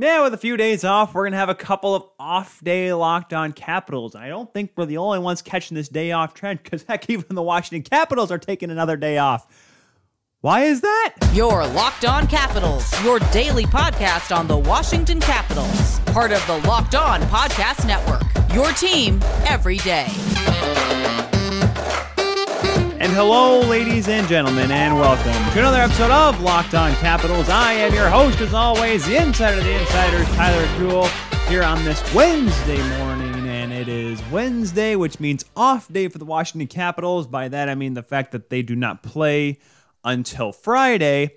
Yeah, 0.00 0.22
with 0.22 0.32
a 0.32 0.38
few 0.38 0.56
days 0.56 0.84
off, 0.84 1.12
we're 1.12 1.24
going 1.24 1.32
to 1.32 1.38
have 1.38 1.48
a 1.48 1.56
couple 1.56 1.96
of 1.96 2.04
off 2.20 2.62
day 2.62 2.92
locked 2.92 3.32
on 3.34 3.52
Capitals. 3.52 4.14
I 4.14 4.28
don't 4.28 4.52
think 4.54 4.70
we're 4.76 4.86
the 4.86 4.98
only 4.98 5.18
ones 5.18 5.42
catching 5.42 5.74
this 5.74 5.88
day 5.88 6.12
off 6.12 6.34
trend 6.34 6.62
because, 6.62 6.84
heck, 6.84 7.10
even 7.10 7.34
the 7.34 7.42
Washington 7.42 7.82
Capitals 7.82 8.30
are 8.30 8.38
taking 8.38 8.70
another 8.70 8.96
day 8.96 9.18
off. 9.18 9.46
Why 10.40 10.62
is 10.66 10.82
that? 10.82 11.14
Your 11.32 11.66
Locked 11.66 12.04
On 12.04 12.28
Capitals, 12.28 12.88
your 13.02 13.18
daily 13.32 13.64
podcast 13.64 14.34
on 14.34 14.46
the 14.46 14.56
Washington 14.56 15.18
Capitals, 15.18 15.98
part 16.06 16.30
of 16.30 16.46
the 16.46 16.58
Locked 16.58 16.94
On 16.94 17.20
Podcast 17.22 17.84
Network. 17.84 18.22
Your 18.54 18.70
team 18.74 19.18
every 19.48 19.78
day. 19.78 20.06
And 23.00 23.12
hello, 23.12 23.60
ladies 23.60 24.08
and 24.08 24.26
gentlemen, 24.26 24.72
and 24.72 24.96
welcome 24.96 25.32
to 25.52 25.60
another 25.60 25.78
episode 25.78 26.10
of 26.10 26.40
Locked 26.40 26.74
On 26.74 26.92
Capitals. 26.94 27.48
I 27.48 27.74
am 27.74 27.94
your 27.94 28.08
host, 28.08 28.40
as 28.40 28.52
always, 28.52 29.06
the 29.06 29.22
insider 29.22 29.58
of 29.58 29.64
the 29.64 29.80
insiders, 29.80 30.26
Tyler 30.34 30.66
Jewell, 30.76 31.06
here 31.46 31.62
on 31.62 31.84
this 31.84 32.02
Wednesday 32.12 32.82
morning. 32.98 33.46
And 33.46 33.72
it 33.72 33.86
is 33.86 34.20
Wednesday, 34.32 34.96
which 34.96 35.20
means 35.20 35.44
off 35.54 35.86
day 35.92 36.08
for 36.08 36.18
the 36.18 36.24
Washington 36.24 36.66
Capitals. 36.66 37.28
By 37.28 37.46
that, 37.46 37.68
I 37.68 37.76
mean 37.76 37.94
the 37.94 38.02
fact 38.02 38.32
that 38.32 38.50
they 38.50 38.62
do 38.62 38.74
not 38.74 39.04
play 39.04 39.60
until 40.02 40.50
Friday. 40.50 41.36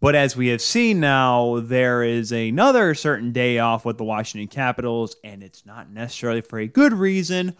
But 0.00 0.14
as 0.14 0.38
we 0.38 0.48
have 0.48 0.62
seen 0.62 1.00
now, 1.00 1.60
there 1.60 2.02
is 2.02 2.32
another 2.32 2.94
certain 2.94 3.30
day 3.30 3.58
off 3.58 3.84
with 3.84 3.98
the 3.98 4.04
Washington 4.04 4.48
Capitals, 4.48 5.16
and 5.22 5.42
it's 5.42 5.66
not 5.66 5.90
necessarily 5.90 6.40
for 6.40 6.58
a 6.58 6.66
good 6.66 6.94
reason. 6.94 7.54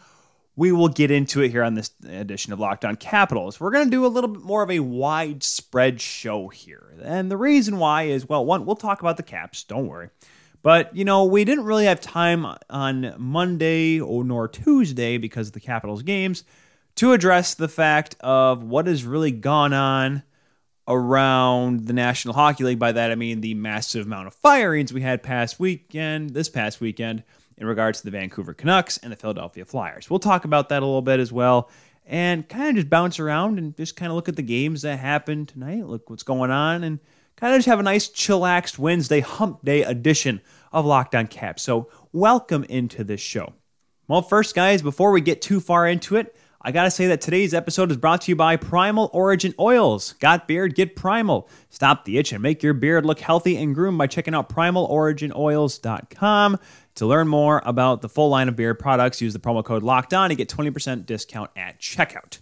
We 0.57 0.71
will 0.71 0.89
get 0.89 1.11
into 1.11 1.43
it 1.43 1.51
here 1.51 1.65
on 1.65 1.75
this 1.75 1.91
edition 2.09 2.53
of 2.53 2.61
Locked 2.61 2.85
On 2.85 2.95
Capitals. 2.95 3.59
We're 3.59 3.73
going 3.73 3.87
to 3.87 3.91
do 3.91 4.07
a 4.07 4.09
little 4.09 4.31
bit 4.31 4.43
more 4.43 4.63
of 4.63 4.71
a 4.71 4.81
widespread 4.81 6.01
show 6.01 6.49
here. 6.49 6.95
And 7.03 7.31
the 7.31 7.37
reason 7.37 7.79
why 7.79 8.05
is 8.05 8.29
well, 8.29 8.45
one, 8.45 8.65
we'll 8.65 8.77
talk 8.77 9.01
about 9.01 9.17
the 9.17 9.25
Caps, 9.25 9.65
don't 9.65 9.89
worry. 9.89 10.11
But, 10.63 10.97
you 10.97 11.05
know, 11.05 11.25
we 11.25 11.45
didn't 11.45 11.65
really 11.65 11.85
have 11.85 12.01
time 12.01 12.47
on 12.71 13.15
Monday 13.19 14.01
or 14.01 14.25
nor 14.25 14.49
Tuesday 14.49 15.19
because 15.19 15.49
of 15.49 15.53
the 15.53 15.61
Capitals 15.61 16.03
games 16.03 16.45
to 16.95 17.13
address 17.13 17.55
the 17.55 17.69
fact 17.69 18.17
of 18.21 18.63
what 18.63 18.87
has 18.87 19.05
really 19.05 19.33
gone 19.33 19.73
on 19.73 20.23
around 20.87 21.87
the 21.87 21.93
National 21.93 22.35
Hockey 22.35 22.65
League. 22.65 22.79
By 22.79 22.93
that, 22.93 23.11
I 23.11 23.15
mean 23.15 23.41
the 23.41 23.55
massive 23.55 24.07
amount 24.07 24.29
of 24.29 24.35
firings 24.35 24.93
we 24.93 25.03
had 25.03 25.23
past 25.23 25.59
weekend, 25.59 26.31
this 26.31 26.49
past 26.49 26.81
weekend, 26.81 27.25
in 27.57 27.67
regards 27.67 28.01
to 28.01 28.05
the 28.05 28.11
Vancouver 28.11 28.55
Canucks 28.55 28.99
and 28.99 29.13
the 29.13 29.17
Philadelphia 29.17 29.65
Flyers. 29.65 30.11
We'll 30.11 30.19
talk 30.19 30.45
about 30.45 30.71
that 30.71 30.83
a 30.83 30.87
little 30.87 31.03
bit 31.03 31.21
as 31.21 31.33
well 31.33 31.71
and 32.07 32.49
kind 32.49 32.71
of 32.71 32.77
just 32.77 32.89
bounce 32.91 33.19
around 33.19 33.59
and 33.59 33.77
just 33.77 33.97
kind 33.97 34.11
of 34.11 34.17
look 34.17 34.29
at 34.29 34.37
the 34.37 34.43
games 34.43 34.83
that 34.83 34.99
happened 34.99 35.49
tonight, 35.49 35.87
look 35.87 36.11
what's 36.11 36.23
going 36.23 36.51
on, 36.51 36.85
and 36.85 37.01
kind 37.37 37.55
of 37.55 37.59
just 37.59 37.69
have 37.69 37.81
a 37.81 37.85
nice 37.85 38.09
chillaxed 38.09 38.79
Wednesday 38.79 39.21
hump 39.21 39.65
day 39.65 39.83
edition 39.83 40.43
of 40.73 40.85
Locked 40.85 41.15
On 41.15 41.27
Caps. 41.27 41.63
So, 41.63 41.89
welcome 42.13 42.65
into 42.65 43.05
this 43.05 43.21
show. 43.21 43.55
Well, 44.07 44.23
first, 44.23 44.55
guys, 44.55 44.83
before 44.83 45.13
we 45.13 45.23
get 45.23 45.41
too 45.41 45.61
far 45.61 45.89
into 45.89 46.17
it, 46.17 46.37
I 46.61 46.73
gotta 46.73 46.91
say 46.91 47.07
that 47.09 47.23
today's 47.23 47.55
episode 47.55 47.91
is 47.91 47.97
brought 47.97 48.21
to 48.23 48.31
you 48.31 48.37
by 48.37 48.57
Primal 48.57 49.11
Origin 49.13 49.55
Oils. 49.59 50.13
Got 50.15 50.49
beard? 50.49 50.75
Get 50.75 50.97
Primal. 50.97 51.49
Stop 51.71 52.05
the 52.05 52.19
itch 52.19 52.33
and 52.33 52.43
make 52.43 52.63
your 52.63 52.75
beard 52.75 53.07
look 53.07 53.21
healthy 53.21 53.57
and 53.57 53.75
groomed 53.75 53.99
by 53.99 54.07
checking 54.07 54.35
out 54.35 54.51
primaloriginoils.com. 54.51 56.59
To 56.97 57.07
learn 57.07 57.27
more 57.27 57.61
about 57.65 58.03
the 58.03 58.09
full 58.09 58.29
line 58.29 58.49
of 58.49 58.57
beard 58.57 58.79
products, 58.79 59.21
use 59.21 59.33
the 59.33 59.41
promo 59.41 59.65
code 59.65 59.83
Locked 59.83 60.15
On 60.15 60.29
to 60.29 60.37
get 60.37 60.49
20% 60.49 61.07
discount 61.07 61.51
at 61.57 61.81
checkout. 61.81 62.39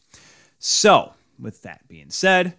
So, 0.59 1.15
with 1.39 1.63
that 1.63 1.89
being 1.89 2.11
said, 2.11 2.55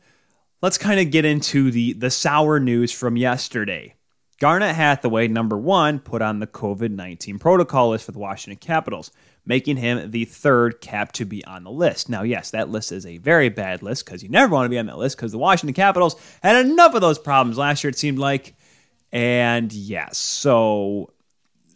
let's 0.62 0.80
kind 0.80 1.00
of 1.00 1.12
get 1.12 1.26
into 1.26 1.70
the 1.70 1.94
the 1.94 2.10
sour 2.10 2.60
news 2.60 2.92
from 2.92 3.16
yesterday. 3.16 3.94
Garnet 4.40 4.76
Hathaway, 4.76 5.28
number 5.28 5.58
one, 5.58 6.00
put 6.00 6.22
on 6.22 6.40
the 6.40 6.48
COVID 6.48 6.92
19 6.92 7.40
protocol 7.40 7.92
list 7.92 8.06
for 8.06 8.12
the 8.12 8.20
Washington 8.20 8.58
Capitals, 8.58 9.12
making 9.46 9.78
him 9.78 10.10
the 10.12 10.26
third 10.26 10.82
cap 10.82 11.12
to 11.14 11.26
be 11.26 11.46
on 11.46 11.64
the 11.64 11.72
list. 11.72 12.10
Now, 12.10 12.24
yes, 12.24 12.52
that 12.52 12.70
list 12.70 12.92
is 12.92 13.06
a 13.06 13.20
very 13.20 13.50
bad 13.50 13.84
list 13.84 14.06
because 14.06 14.24
you 14.24 14.30
never 14.30 14.52
want 14.52 14.66
to 14.66 14.70
be 14.70 14.80
on 14.80 14.88
that 14.88 14.98
list 14.98 15.16
because 15.16 15.32
the 15.32 15.38
Washington 15.38 15.76
Capitals 15.76 16.16
had 16.42 16.66
enough 16.66 16.96
of 16.96 17.02
those 17.02 17.20
problems 17.20 17.58
last 17.58 17.84
year, 17.84 17.90
it 17.92 17.98
seemed 17.98 18.20
like. 18.20 18.56
And 19.14 19.72
yes, 19.72 20.18
so 20.18 21.13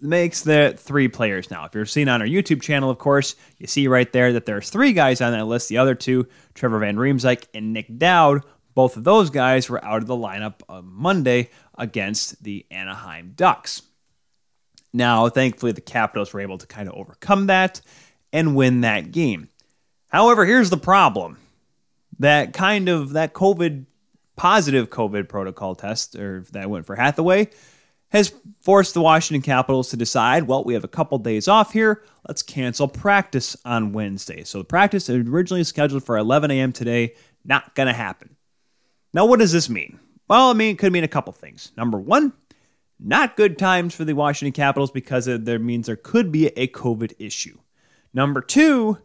makes 0.02 0.41
the 0.41 0.75
three 0.78 1.08
players 1.08 1.50
now. 1.50 1.66
If 1.66 1.74
you're 1.74 1.85
seeing 1.85 2.08
on 2.08 2.22
our 2.22 2.28
YouTube 2.28 2.62
channel, 2.62 2.90
of 2.90 2.97
course, 2.97 3.35
you 3.58 3.68
see 3.68 3.88
right 3.88 4.12
there 4.12 4.34
that 4.34 4.46
there's 4.46 4.69
three 4.69 4.94
guys 4.94 5.22
on 5.22 5.31
that 5.31 5.46
list. 5.46 5.69
The 5.69 5.78
other 5.78 5.96
two, 5.96 6.28
Trevor 6.53 6.80
Van 6.80 6.96
Riemsdyk 6.97 7.47
and 7.53 7.74
Nick 7.74 7.97
Dowd, 7.97 8.44
both 8.75 8.97
of 8.97 9.03
those 9.03 9.30
guys 9.30 9.69
were 9.69 9.84
out 9.84 10.02
of 10.02 10.07
the 10.07 10.16
lineup 10.16 10.62
on 10.69 10.86
Monday 10.86 11.50
against 11.78 12.44
the 12.44 12.66
Anaheim 12.69 13.34
Ducks. 13.36 13.81
Now, 14.94 15.30
thankfully, 15.30 15.72
the 15.72 15.81
Capitals 15.81 16.34
were 16.34 16.41
able 16.41 16.57
to 16.57 16.68
kind 16.68 16.88
of 16.88 16.96
overcome 16.96 17.47
that 17.47 17.81
and 18.31 18.56
win 18.56 18.81
that 18.81 19.12
game. 19.12 19.50
However, 20.09 20.46
here's 20.46 20.69
the 20.69 20.78
problem. 20.78 21.38
That 22.19 22.53
kind 22.53 22.90
of 22.90 23.13
that 23.13 23.34
COVID 23.34 23.86
positive 24.36 24.90
COVID 24.90 25.28
protocol 25.28 25.75
test 25.75 26.16
or 26.16 26.46
that 26.52 26.69
went 26.69 26.86
for 26.86 26.96
Hathaway 26.96 27.50
has 28.09 28.34
forced 28.62 28.94
the 28.94 29.01
Washington 29.01 29.41
Capitals 29.41 29.90
to 29.90 29.97
decide, 29.97 30.44
well, 30.44 30.63
we 30.63 30.73
have 30.73 30.84
a 30.84 30.90
couple 30.90 31.18
days 31.18 31.47
off 31.47 31.73
here. 31.73 32.03
Let's 32.28 32.41
cancel 32.41 32.88
practice 32.88 33.57
on 33.66 33.91
Wednesday. 33.91 34.44
So 34.44 34.59
the 34.59 34.63
practice 34.63 35.09
originally 35.09 35.63
scheduled 35.63 36.03
for 36.03 36.18
11 36.18 36.51
a.m. 36.51 36.72
today, 36.72 37.16
not 37.44 37.75
going 37.75 37.88
to 37.88 37.94
happen. 37.94 38.38
Now, 39.13 39.25
what 39.25 39.40
does 39.40 39.51
this 39.51 39.69
mean? 39.69 40.00
Well, 40.29 40.50
I 40.50 40.53
mean, 40.53 40.75
it 40.75 40.79
could 40.79 40.94
mean 40.94 41.03
a 41.03 41.09
couple 41.09 41.34
things. 41.34 41.72
Number 41.78 41.97
one, 41.97 42.34
not 43.00 43.38
good 43.38 43.57
times 43.57 43.94
for 43.94 44.06
the 44.06 44.13
Washington 44.13 44.53
Capitals 44.53 44.91
because 44.91 45.28
it 45.28 45.45
there 45.45 45.59
means 45.59 45.88
there 45.88 45.95
could 45.95 46.31
be 46.31 46.47
a 46.47 46.68
COVID 46.68 47.13
issue. 47.19 47.57
Number 48.13 48.41
two, 48.41 48.97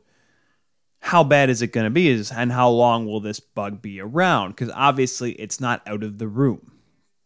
how 1.00 1.24
bad 1.24 1.50
is 1.50 1.62
it 1.62 1.68
going 1.68 1.84
to 1.84 1.90
be 1.90 2.24
and 2.34 2.52
how 2.52 2.70
long 2.70 3.06
will 3.06 3.20
this 3.20 3.40
bug 3.40 3.82
be 3.82 4.00
around? 4.00 4.50
Because 4.50 4.70
obviously 4.74 5.32
it's 5.32 5.60
not 5.60 5.82
out 5.86 6.02
of 6.02 6.18
the 6.18 6.28
room 6.28 6.71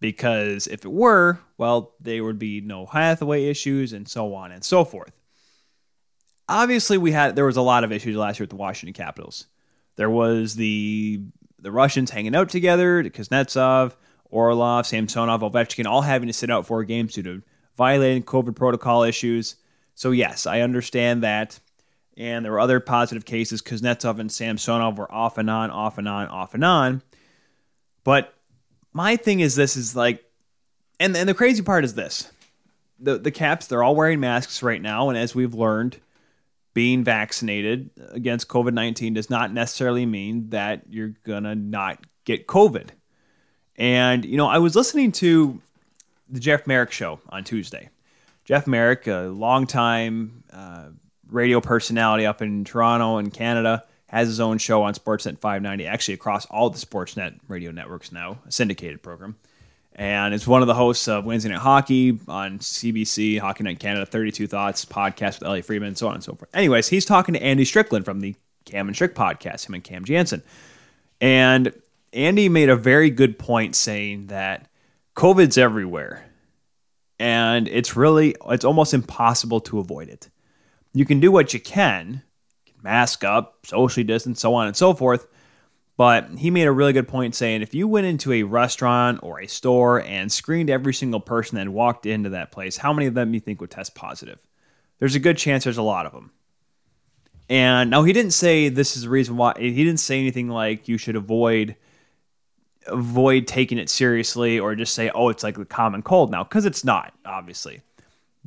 because 0.00 0.66
if 0.66 0.84
it 0.84 0.92
were, 0.92 1.40
well, 1.58 1.94
there 2.00 2.22
would 2.22 2.38
be 2.38 2.60
no 2.60 2.86
Hathaway 2.86 3.46
issues 3.46 3.92
and 3.92 4.08
so 4.08 4.34
on 4.34 4.52
and 4.52 4.64
so 4.64 4.84
forth. 4.84 5.12
Obviously, 6.48 6.98
we 6.98 7.12
had 7.12 7.34
there 7.34 7.44
was 7.44 7.56
a 7.56 7.62
lot 7.62 7.84
of 7.84 7.92
issues 7.92 8.16
last 8.16 8.38
year 8.38 8.44
with 8.44 8.50
the 8.50 8.56
Washington 8.56 8.94
Capitals. 8.94 9.46
There 9.96 10.10
was 10.10 10.54
the 10.54 11.22
the 11.58 11.72
Russians 11.72 12.10
hanging 12.10 12.36
out 12.36 12.48
together, 12.48 13.02
Kuznetsov, 13.02 13.96
Orlov, 14.30 14.86
Samsonov, 14.86 15.40
Ovechkin, 15.40 15.86
all 15.86 16.02
having 16.02 16.28
to 16.28 16.32
sit 16.32 16.50
out 16.50 16.66
four 16.66 16.84
games 16.84 17.14
due 17.14 17.22
to 17.22 17.42
violating 17.76 18.22
COVID 18.22 18.54
protocol 18.54 19.02
issues. 19.02 19.56
So 19.94 20.10
yes, 20.10 20.46
I 20.46 20.60
understand 20.60 21.22
that. 21.22 21.58
And 22.16 22.44
there 22.44 22.52
were 22.52 22.60
other 22.60 22.80
positive 22.80 23.24
cases. 23.24 23.60
Kuznetsov 23.60 24.18
and 24.18 24.30
Samsonov 24.30 24.96
were 24.96 25.12
off 25.12 25.38
and 25.38 25.50
on, 25.50 25.70
off 25.70 25.98
and 25.98 26.08
on, 26.08 26.28
off 26.28 26.54
and 26.54 26.64
on. 26.64 27.02
But 28.04 28.35
my 28.96 29.16
thing 29.16 29.40
is 29.40 29.54
this 29.54 29.76
is 29.76 29.94
like 29.94 30.24
and 30.98 31.14
and 31.14 31.28
the 31.28 31.34
crazy 31.34 31.62
part 31.62 31.84
is 31.84 31.94
this. 31.94 32.32
The 32.98 33.18
the 33.18 33.30
caps, 33.30 33.66
they're 33.66 33.82
all 33.82 33.94
wearing 33.94 34.20
masks 34.20 34.62
right 34.62 34.80
now, 34.80 35.10
and 35.10 35.18
as 35.18 35.34
we've 35.34 35.52
learned, 35.52 36.00
being 36.72 37.04
vaccinated 37.04 37.90
against 38.10 38.48
COVID 38.48 38.72
19 38.72 39.12
does 39.12 39.28
not 39.28 39.52
necessarily 39.52 40.06
mean 40.06 40.48
that 40.48 40.84
you're 40.88 41.12
gonna 41.24 41.54
not 41.54 42.06
get 42.24 42.46
COVID. 42.46 42.88
And, 43.76 44.24
you 44.24 44.38
know, 44.38 44.48
I 44.48 44.56
was 44.56 44.74
listening 44.74 45.12
to 45.12 45.60
the 46.30 46.40
Jeff 46.40 46.66
Marek 46.66 46.90
show 46.90 47.20
on 47.28 47.44
Tuesday. 47.44 47.90
Jeff 48.46 48.66
Marek, 48.66 49.06
a 49.06 49.28
longtime 49.30 50.44
uh, 50.50 50.86
radio 51.28 51.60
personality 51.60 52.24
up 52.24 52.40
in 52.40 52.64
Toronto 52.64 53.18
and 53.18 53.34
Canada, 53.34 53.84
has 54.08 54.28
his 54.28 54.40
own 54.40 54.58
show 54.58 54.82
on 54.82 54.94
Sportsnet 54.94 55.38
590, 55.38 55.86
actually 55.86 56.14
across 56.14 56.46
all 56.46 56.70
the 56.70 56.78
Sportsnet 56.78 57.38
radio 57.48 57.70
networks 57.70 58.12
now, 58.12 58.38
a 58.46 58.52
syndicated 58.52 59.02
program. 59.02 59.36
And 59.98 60.34
it's 60.34 60.46
one 60.46 60.60
of 60.60 60.68
the 60.68 60.74
hosts 60.74 61.08
of 61.08 61.24
Wednesday 61.24 61.48
Night 61.48 61.58
Hockey 61.58 62.18
on 62.28 62.58
CBC, 62.58 63.40
Hockey 63.40 63.64
Night 63.64 63.80
Canada, 63.80 64.04
32 64.04 64.46
Thoughts 64.46 64.84
podcast 64.84 65.40
with 65.40 65.44
Elliotte 65.44 65.64
Friedman, 65.64 65.88
and 65.88 65.98
so 65.98 66.08
on 66.08 66.14
and 66.14 66.22
so 66.22 66.34
forth. 66.34 66.54
Anyways, 66.54 66.88
he's 66.88 67.06
talking 67.06 67.32
to 67.32 67.42
Andy 67.42 67.64
Strickland 67.64 68.04
from 68.04 68.20
the 68.20 68.36
Cam 68.66 68.88
and 68.88 68.94
Strick 68.94 69.14
podcast, 69.14 69.66
him 69.66 69.74
and 69.74 69.82
Cam 69.82 70.04
Janssen. 70.04 70.42
And 71.20 71.72
Andy 72.12 72.48
made 72.48 72.68
a 72.68 72.76
very 72.76 73.08
good 73.08 73.38
point 73.38 73.74
saying 73.74 74.26
that 74.26 74.68
COVID's 75.16 75.56
everywhere. 75.56 76.24
And 77.18 77.66
it's 77.68 77.96
really, 77.96 78.36
it's 78.50 78.64
almost 78.64 78.92
impossible 78.92 79.60
to 79.60 79.78
avoid 79.78 80.10
it. 80.10 80.28
You 80.92 81.06
can 81.06 81.20
do 81.20 81.32
what 81.32 81.54
you 81.54 81.60
can, 81.60 82.22
mask 82.86 83.24
up, 83.24 83.66
socially 83.66 84.04
distance, 84.04 84.40
so 84.40 84.54
on 84.54 84.68
and 84.68 84.76
so 84.76 84.94
forth. 84.94 85.26
But 85.96 86.28
he 86.38 86.50
made 86.50 86.68
a 86.68 86.72
really 86.72 86.92
good 86.92 87.08
point 87.08 87.34
saying 87.34 87.62
if 87.62 87.74
you 87.74 87.88
went 87.88 88.06
into 88.06 88.32
a 88.32 88.44
restaurant 88.44 89.20
or 89.22 89.40
a 89.40 89.48
store 89.48 90.02
and 90.02 90.30
screened 90.30 90.70
every 90.70 90.94
single 90.94 91.20
person 91.20 91.56
that 91.56 91.68
walked 91.68 92.06
into 92.06 92.30
that 92.30 92.52
place, 92.52 92.76
how 92.76 92.92
many 92.92 93.06
of 93.06 93.14
them 93.14 93.32
do 93.32 93.34
you 93.34 93.40
think 93.40 93.60
would 93.60 93.70
test 93.70 93.94
positive? 93.94 94.46
There's 94.98 95.16
a 95.16 95.20
good 95.20 95.36
chance 95.36 95.64
there's 95.64 95.78
a 95.78 95.82
lot 95.82 96.06
of 96.06 96.12
them. 96.12 96.30
And 97.48 97.90
now 97.90 98.04
he 98.04 98.12
didn't 98.12 98.32
say 98.32 98.68
this 98.68 98.96
is 98.96 99.02
the 99.02 99.08
reason 99.08 99.36
why 99.36 99.54
he 99.58 99.72
didn't 99.72 100.00
say 100.00 100.20
anything 100.20 100.48
like 100.48 100.86
you 100.86 100.98
should 100.98 101.16
avoid 101.16 101.76
avoid 102.86 103.48
taking 103.48 103.78
it 103.78 103.90
seriously 103.90 104.60
or 104.60 104.76
just 104.76 104.94
say 104.94 105.10
oh 105.12 105.28
it's 105.28 105.42
like 105.42 105.56
the 105.56 105.64
common 105.64 106.02
cold 106.02 106.30
now 106.30 106.44
because 106.44 106.64
it's 106.64 106.84
not. 106.84 107.12
obviously. 107.24 107.80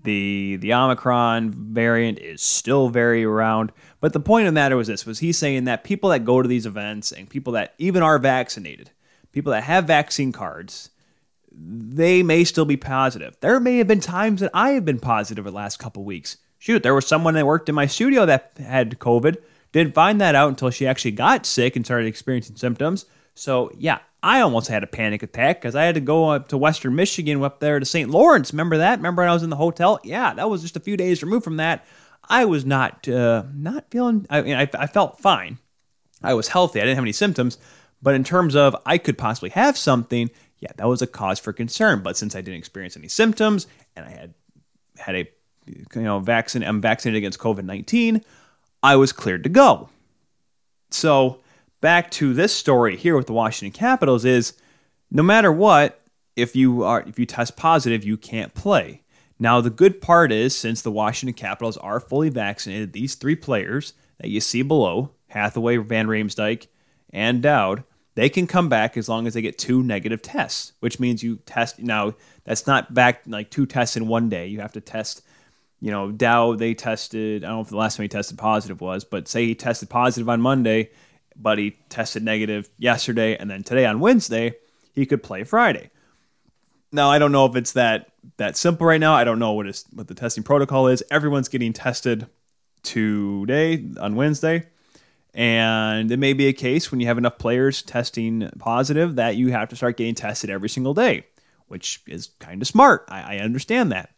The 0.04 0.58
the 0.58 0.74
Omicron 0.74 1.74
variant 1.74 2.20
is 2.20 2.42
still 2.42 2.90
very 2.90 3.24
around. 3.24 3.72
But 4.00 4.14
the 4.14 4.20
point 4.20 4.48
of 4.48 4.54
the 4.54 4.60
matter 4.60 4.78
was 4.78 4.88
this 4.88 5.06
was 5.06 5.20
he 5.20 5.32
saying 5.32 5.66
that 5.66 5.84
people 5.84 6.10
that 6.10 6.26
go 6.26 6.42
to 6.42 6.48
these 6.48 6.66
events 6.66 7.12
and 7.12 7.30
people 7.30 7.54
that 7.54 7.74
even 7.78 8.04
are 8.04 8.20
vaccinated, 8.20 8.92
people 9.32 9.52
that 9.52 9.64
have 9.64 9.86
vaccine 9.86 10.32
cards, 10.32 10.90
they 11.52 12.24
may 12.24 12.44
still 12.44 12.66
be 12.66 12.78
positive. 12.78 13.36
There 13.42 13.60
may 13.60 13.78
have 13.78 13.88
been 13.88 14.00
times 14.00 14.42
that 14.42 14.52
I 14.54 14.72
have 14.72 14.86
been 14.86 15.00
positive 15.00 15.46
the 15.46 15.52
last 15.52 15.80
couple 15.80 16.04
weeks. 16.04 16.38
Shoot, 16.58 16.84
there 16.84 16.94
was 16.94 17.08
someone 17.08 17.34
that 17.36 17.46
worked 17.46 17.70
in 17.70 17.76
my 17.76 17.86
studio 17.86 18.26
that 18.26 18.54
had 18.60 19.00
COVID. 19.00 19.38
Didn't 19.72 19.94
find 19.94 20.20
that 20.20 20.36
out 20.36 20.50
until 20.50 20.70
she 20.70 20.88
actually 20.88 21.12
got 21.12 21.46
sick 21.46 21.76
and 21.76 21.86
started 21.86 22.08
experiencing 22.08 22.56
symptoms. 22.56 23.06
So, 23.36 23.72
yeah, 23.78 24.00
I 24.22 24.42
almost 24.42 24.68
had 24.68 24.84
a 24.84 24.88
panic 24.88 25.24
attack 25.24 25.62
because 25.62 25.76
I 25.76 25.84
had 25.84 25.96
to 25.96 26.02
go 26.02 26.30
up 26.30 26.50
to 26.50 26.58
Western 26.58 26.96
Michigan, 26.96 27.42
up 27.44 27.60
there 27.60 27.80
to 27.80 27.86
St. 27.86 28.10
Lawrence. 28.10 28.52
Remember 28.52 28.78
that? 28.78 29.00
Remember 29.00 29.22
when 29.22 29.30
I 29.30 29.34
was 29.34 29.44
in 29.44 29.50
the 29.50 29.56
hotel? 29.56 30.00
Yeah, 30.04 30.34
that 30.34 30.50
was 30.50 30.62
just 30.62 30.76
a 30.76 30.82
few 30.82 30.98
days 30.98 31.24
removed 31.24 31.46
from 31.46 31.58
that. 31.58 31.86
I 32.30 32.46
was 32.46 32.66
not 32.66 33.08
uh, 33.08 33.44
not 33.54 33.90
feeling. 33.90 34.28
I 34.30 34.42
mean, 34.42 34.56
I, 34.56 34.70
I 34.78 34.88
felt 34.88 35.20
fine. 35.20 35.58
I 36.22 36.34
was 36.34 36.50
healthy. 36.50 36.80
I 36.80 36.84
didn't 36.84 36.98
have 36.98 37.04
any 37.04 37.12
symptoms. 37.14 37.58
But 38.02 38.16
in 38.16 38.24
terms 38.24 38.56
of 38.56 38.76
I 38.86 38.98
could 38.98 39.18
possibly 39.18 39.50
have 39.52 39.78
something, 39.78 40.30
yeah, 40.60 40.72
that 40.78 40.88
was 40.88 41.02
a 41.02 41.08
cause 41.08 41.40
for 41.40 41.54
concern. 41.54 42.02
But 42.02 42.18
since 42.18 42.36
I 42.36 42.42
didn't 42.42 42.60
experience 42.60 42.96
any 42.96 43.08
symptoms 43.08 43.68
and 43.96 44.06
I 44.06 44.10
had 44.10 44.34
had 44.98 45.16
a 45.16 45.30
you 45.66 46.02
know 46.02 46.20
vaccine, 46.20 46.64
I'm 46.64 46.82
vaccinated 46.82 47.18
against 47.18 47.40
COVID 47.40 47.64
nineteen, 47.64 48.24
I 48.84 48.96
was 48.96 49.12
cleared 49.12 49.44
to 49.44 49.50
go. 49.50 49.90
So 50.92 51.40
back 51.82 52.12
to 52.12 52.34
this 52.34 52.56
story 52.56 52.98
here 52.98 53.16
with 53.16 53.28
the 53.28 53.34
Washington 53.34 53.78
Capitals 53.78 54.26
is 54.26 54.54
no 55.12 55.24
matter 55.24 55.52
what, 55.52 56.02
if 56.36 56.56
you 56.56 56.84
are 56.84 57.02
if 57.02 57.20
you 57.20 57.26
test 57.26 57.58
positive, 57.58 58.04
you 58.04 58.18
can't 58.18 58.54
play. 58.54 59.02
Now 59.40 59.62
the 59.62 59.70
good 59.70 60.02
part 60.02 60.32
is 60.32 60.56
since 60.56 60.82
the 60.82 60.92
Washington 60.92 61.34
Capitals 61.34 61.78
are 61.78 62.00
fully 62.00 62.30
vaccinated, 62.30 62.94
these 62.94 63.16
three 63.16 63.36
players 63.36 63.94
that 64.20 64.30
you 64.30 64.42
see 64.42 64.62
below, 64.62 65.12
Hathaway, 65.28 65.78
Van 65.78 66.08
Riemsdyk, 66.08 66.68
and 67.12 67.42
Dowd, 67.42 67.84
they 68.16 68.30
can 68.30 68.48
come 68.48 68.68
back 68.68 68.98
as 68.98 69.08
long 69.08 69.28
as 69.28 69.34
they 69.34 69.42
get 69.42 69.58
two 69.58 69.82
negative 69.82 70.22
tests, 70.22 70.74
which 70.82 71.00
means 71.00 71.24
you 71.24 71.38
test 71.46 71.80
now 71.80 72.14
that's 72.44 72.68
not 72.68 72.94
back 72.94 73.22
like 73.26 73.50
two 73.50 73.66
tests 73.66 73.96
in 73.96 74.08
one 74.08 74.30
day. 74.30 74.48
You 74.48 74.60
have 74.62 74.74
to 74.74 74.82
test 74.82 75.24
you 75.82 75.92
know, 75.92 76.12
Dowd, 76.12 76.60
they 76.60 76.74
tested, 76.74 77.44
I 77.44 77.48
don't 77.48 77.58
know 77.58 77.62
if 77.62 77.70
the 77.70 77.78
last 77.78 77.96
time 77.96 78.04
he 78.04 78.10
tested 78.10 78.38
positive 78.38 78.82
was, 78.82 79.04
but 79.04 79.28
say 79.28 79.46
he 79.46 79.56
tested 79.56 79.90
positive 79.90 80.28
on 80.28 80.42
Monday, 80.42 80.90
he 81.58 81.78
tested 81.90 82.24
negative 82.24 82.70
yesterday, 82.78 83.36
and 83.38 83.50
then 83.50 83.64
today 83.64 83.86
on 83.86 84.00
Wednesday, 84.00 84.56
he 84.94 85.06
could 85.06 85.24
play 85.24 85.44
Friday. 85.44 85.90
Now, 86.92 87.10
I 87.10 87.20
don't 87.20 87.32
know 87.32 87.46
if 87.46 87.56
it's 87.56 87.74
that 87.74 88.12
that 88.38 88.58
simple 88.58 88.88
right 88.88 89.00
now. 89.00 89.14
I 89.14 89.24
don't 89.24 89.40
know 89.40 89.54
what 89.54 89.68
is 89.68 89.86
what 89.94 90.08
the 90.08 90.16
testing 90.16 90.44
protocol 90.44 90.88
is. 90.88 91.04
Everyone's 91.10 91.48
getting 91.48 91.74
tested 91.74 92.28
today 92.84 93.86
on 94.00 94.16
Wednesday. 94.16 94.66
And 95.34 96.12
it 96.12 96.18
may 96.18 96.34
be 96.34 96.48
a 96.48 96.54
case 96.54 96.90
when 96.90 97.00
you 97.00 97.08
have 97.08 97.18
enough 97.18 97.38
players 97.38 97.84
testing 97.84 98.50
positive 98.58 99.16
that 99.16 99.36
you 99.36 99.52
have 99.52 99.70
to 99.70 99.76
start 99.76 99.98
getting 99.98 100.16
tested 100.16 100.50
every 100.50 100.70
single 100.70 100.94
day, 100.94 101.28
which 101.68 102.02
is 102.08 102.32
kind 102.40 102.62
of 102.62 102.68
smart. 102.68 103.06
I, 103.10 103.36
I 103.36 103.40
understand 103.40 103.92
that. 103.92 104.10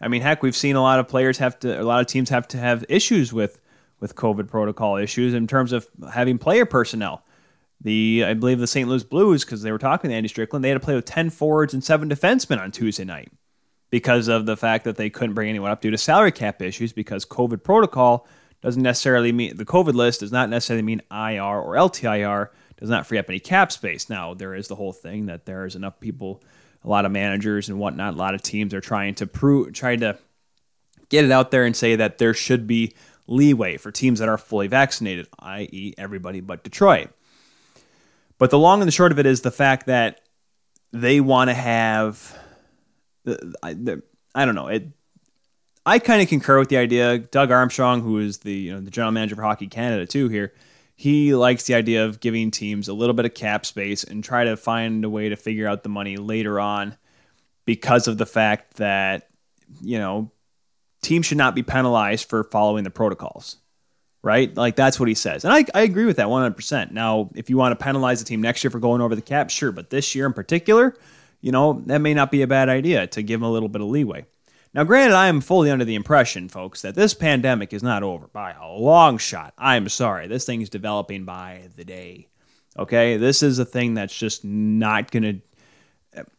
I 0.00 0.06
mean, 0.06 0.22
heck, 0.22 0.44
we've 0.44 0.56
seen 0.56 0.76
a 0.76 0.80
lot 0.80 1.00
of 1.00 1.08
players 1.08 1.38
have 1.38 1.58
to, 1.60 1.80
a 1.80 1.82
lot 1.82 2.00
of 2.00 2.06
teams 2.06 2.30
have 2.30 2.46
to 2.48 2.56
have 2.56 2.84
issues 2.88 3.32
with 3.32 3.60
with 4.00 4.14
COVID 4.14 4.48
protocol 4.48 4.96
issues 4.96 5.34
in 5.34 5.46
terms 5.46 5.72
of 5.72 5.88
having 6.12 6.38
player 6.38 6.64
personnel. 6.64 7.24
The 7.80 8.24
I 8.26 8.34
believe 8.34 8.58
the 8.58 8.66
St. 8.66 8.88
Louis 8.88 9.04
Blues, 9.04 9.44
because 9.44 9.62
they 9.62 9.70
were 9.70 9.78
talking 9.78 10.10
to 10.10 10.16
Andy 10.16 10.28
Strickland, 10.28 10.64
they 10.64 10.68
had 10.68 10.80
to 10.80 10.84
play 10.84 10.96
with 10.96 11.04
ten 11.04 11.30
forwards 11.30 11.74
and 11.74 11.84
seven 11.84 12.08
defensemen 12.08 12.58
on 12.60 12.72
Tuesday 12.72 13.04
night 13.04 13.30
because 13.90 14.28
of 14.28 14.46
the 14.46 14.56
fact 14.56 14.84
that 14.84 14.96
they 14.96 15.10
couldn't 15.10 15.34
bring 15.34 15.48
anyone 15.48 15.70
up 15.70 15.80
due 15.80 15.90
to 15.90 15.98
salary 15.98 16.32
cap 16.32 16.60
issues 16.60 16.92
because 16.92 17.24
COVID 17.24 17.62
protocol 17.62 18.26
doesn't 18.60 18.82
necessarily 18.82 19.32
mean 19.32 19.56
the 19.56 19.64
COVID 19.64 19.94
list 19.94 20.20
does 20.20 20.32
not 20.32 20.50
necessarily 20.50 20.82
mean 20.82 21.02
IR 21.10 21.42
or 21.42 21.74
LTIR 21.74 22.48
does 22.76 22.90
not 22.90 23.06
free 23.06 23.18
up 23.18 23.28
any 23.28 23.38
cap 23.38 23.72
space. 23.72 24.10
Now 24.10 24.34
there 24.34 24.54
is 24.54 24.68
the 24.68 24.74
whole 24.74 24.92
thing 24.92 25.26
that 25.26 25.46
there 25.46 25.64
is 25.64 25.76
enough 25.76 26.00
people, 26.00 26.42
a 26.84 26.88
lot 26.88 27.04
of 27.04 27.12
managers 27.12 27.68
and 27.68 27.78
whatnot, 27.78 28.14
a 28.14 28.16
lot 28.16 28.34
of 28.34 28.42
teams 28.42 28.74
are 28.74 28.80
trying 28.80 29.14
to 29.16 29.26
prove, 29.26 29.72
trying 29.72 30.00
to 30.00 30.18
get 31.08 31.24
it 31.24 31.30
out 31.30 31.50
there 31.50 31.64
and 31.64 31.76
say 31.76 31.96
that 31.96 32.18
there 32.18 32.34
should 32.34 32.66
be 32.66 32.94
leeway 33.28 33.76
for 33.76 33.92
teams 33.92 34.18
that 34.18 34.28
are 34.28 34.38
fully 34.38 34.66
vaccinated, 34.66 35.28
i.e., 35.38 35.94
everybody 35.96 36.40
but 36.40 36.64
Detroit. 36.64 37.10
But 38.38 38.50
the 38.50 38.58
long 38.58 38.80
and 38.80 38.88
the 38.88 38.92
short 38.92 39.12
of 39.12 39.18
it 39.18 39.26
is 39.26 39.42
the 39.42 39.50
fact 39.50 39.86
that 39.86 40.20
they 40.92 41.20
want 41.20 41.50
to 41.50 41.54
have. 41.54 42.36
I, 43.62 43.76
I 44.34 44.44
don't 44.44 44.54
know. 44.54 44.68
It. 44.68 44.88
I 45.84 45.98
kind 45.98 46.22
of 46.22 46.28
concur 46.28 46.58
with 46.58 46.68
the 46.68 46.76
idea. 46.76 47.18
Doug 47.18 47.50
Armstrong, 47.50 48.00
who 48.00 48.18
is 48.18 48.38
the 48.38 48.52
you 48.52 48.72
know 48.72 48.80
the 48.80 48.90
general 48.90 49.12
manager 49.12 49.36
for 49.36 49.42
Hockey 49.42 49.66
Canada 49.66 50.06
too, 50.06 50.28
here, 50.28 50.54
he 50.96 51.34
likes 51.34 51.64
the 51.64 51.74
idea 51.74 52.04
of 52.04 52.20
giving 52.20 52.50
teams 52.50 52.88
a 52.88 52.94
little 52.94 53.14
bit 53.14 53.24
of 53.24 53.34
cap 53.34 53.66
space 53.66 54.04
and 54.04 54.24
try 54.24 54.44
to 54.44 54.56
find 54.56 55.04
a 55.04 55.10
way 55.10 55.28
to 55.28 55.36
figure 55.36 55.68
out 55.68 55.82
the 55.82 55.88
money 55.88 56.16
later 56.16 56.58
on, 56.58 56.96
because 57.64 58.08
of 58.08 58.18
the 58.18 58.26
fact 58.26 58.74
that 58.76 59.28
you 59.82 59.98
know 59.98 60.30
teams 61.02 61.26
should 61.26 61.38
not 61.38 61.54
be 61.54 61.62
penalized 61.62 62.28
for 62.28 62.44
following 62.44 62.84
the 62.84 62.90
protocols, 62.90 63.56
right? 64.22 64.54
Like 64.56 64.76
that's 64.76 64.98
what 64.98 65.08
he 65.08 65.14
says. 65.14 65.44
And 65.44 65.52
I, 65.52 65.64
I 65.74 65.82
agree 65.82 66.04
with 66.04 66.16
that 66.16 66.26
100%. 66.26 66.90
Now, 66.90 67.30
if 67.34 67.50
you 67.50 67.56
want 67.56 67.78
to 67.78 67.82
penalize 67.82 68.18
the 68.18 68.24
team 68.24 68.40
next 68.40 68.62
year 68.64 68.70
for 68.70 68.80
going 68.80 69.00
over 69.00 69.14
the 69.14 69.22
cap, 69.22 69.50
sure. 69.50 69.72
But 69.72 69.90
this 69.90 70.14
year 70.14 70.26
in 70.26 70.32
particular, 70.32 70.96
you 71.40 71.52
know, 71.52 71.82
that 71.86 71.98
may 71.98 72.14
not 72.14 72.30
be 72.30 72.42
a 72.42 72.46
bad 72.46 72.68
idea 72.68 73.06
to 73.08 73.22
give 73.22 73.40
them 73.40 73.48
a 73.48 73.52
little 73.52 73.68
bit 73.68 73.82
of 73.82 73.88
leeway. 73.88 74.26
Now, 74.74 74.84
granted, 74.84 75.14
I 75.14 75.28
am 75.28 75.40
fully 75.40 75.70
under 75.70 75.84
the 75.84 75.94
impression, 75.94 76.48
folks, 76.48 76.82
that 76.82 76.94
this 76.94 77.14
pandemic 77.14 77.72
is 77.72 77.82
not 77.82 78.02
over 78.02 78.26
by 78.28 78.52
a 78.52 78.68
long 78.68 79.16
shot. 79.16 79.54
I'm 79.56 79.88
sorry. 79.88 80.26
This 80.26 80.44
thing 80.44 80.60
is 80.60 80.68
developing 80.68 81.24
by 81.24 81.68
the 81.76 81.84
day. 81.84 82.28
Okay? 82.78 83.16
This 83.16 83.42
is 83.42 83.58
a 83.58 83.64
thing 83.64 83.94
that's 83.94 84.16
just 84.16 84.44
not 84.44 85.10
going 85.10 85.22
to 85.22 85.40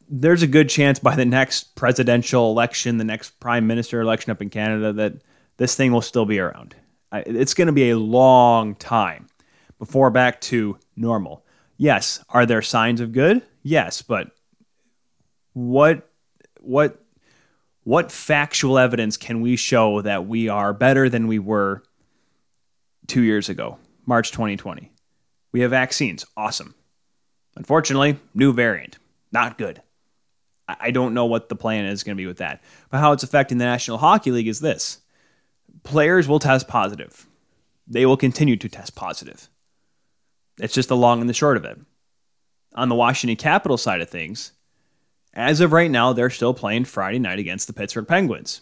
there's 0.09 0.41
a 0.41 0.47
good 0.47 0.69
chance 0.69 0.99
by 0.99 1.15
the 1.15 1.25
next 1.25 1.75
presidential 1.75 2.51
election, 2.51 2.97
the 2.97 3.03
next 3.03 3.39
prime 3.39 3.67
minister 3.67 4.01
election 4.01 4.31
up 4.31 4.41
in 4.41 4.49
Canada, 4.49 4.93
that 4.93 5.21
this 5.57 5.75
thing 5.75 5.91
will 5.91 6.01
still 6.01 6.25
be 6.25 6.39
around. 6.39 6.75
It's 7.11 7.53
going 7.53 7.67
to 7.67 7.73
be 7.73 7.89
a 7.89 7.97
long 7.97 8.75
time 8.75 9.27
before 9.77 10.09
back 10.09 10.41
to 10.41 10.77
normal. 10.95 11.45
Yes, 11.77 12.23
are 12.29 12.45
there 12.45 12.61
signs 12.61 13.01
of 13.01 13.13
good? 13.13 13.41
Yes, 13.63 14.01
but 14.01 14.31
what 15.53 16.09
what 16.59 17.03
what 17.83 18.11
factual 18.11 18.77
evidence 18.77 19.17
can 19.17 19.41
we 19.41 19.55
show 19.55 20.01
that 20.01 20.27
we 20.27 20.49
are 20.49 20.73
better 20.73 21.09
than 21.09 21.27
we 21.27 21.39
were 21.39 21.83
2 23.07 23.21
years 23.21 23.49
ago, 23.49 23.79
March 24.05 24.31
2020? 24.31 24.91
We 25.51 25.61
have 25.61 25.71
vaccines, 25.71 26.25
awesome. 26.37 26.75
Unfortunately, 27.55 28.17
new 28.35 28.53
variant, 28.53 28.99
not 29.31 29.57
good. 29.57 29.81
I 30.67 30.91
don't 30.91 31.15
know 31.15 31.25
what 31.25 31.49
the 31.49 31.55
plan 31.55 31.85
is 31.85 32.03
going 32.03 32.15
to 32.15 32.21
be 32.21 32.27
with 32.27 32.37
that. 32.37 32.61
But 32.91 32.99
how 32.99 33.11
it's 33.11 33.23
affecting 33.23 33.57
the 33.57 33.65
National 33.65 33.97
Hockey 33.97 34.31
League 34.31 34.47
is 34.47 34.59
this 34.59 34.99
players 35.83 36.27
will 36.27 36.39
test 36.39 36.67
positive, 36.67 37.25
they 37.87 38.05
will 38.05 38.17
continue 38.17 38.57
to 38.57 38.69
test 38.69 38.95
positive. 38.95 39.49
It's 40.59 40.73
just 40.73 40.89
the 40.89 40.97
long 40.97 41.21
and 41.21 41.29
the 41.29 41.33
short 41.33 41.57
of 41.57 41.65
it. 41.65 41.79
On 42.75 42.89
the 42.89 42.95
Washington 42.95 43.37
Capital 43.37 43.77
side 43.77 44.01
of 44.01 44.09
things, 44.09 44.51
as 45.33 45.61
of 45.61 45.71
right 45.71 45.89
now, 45.89 46.13
they're 46.13 46.29
still 46.29 46.53
playing 46.53 46.85
Friday 46.85 47.19
night 47.19 47.39
against 47.39 47.67
the 47.67 47.73
Pittsburgh 47.73 48.07
Penguins. 48.07 48.61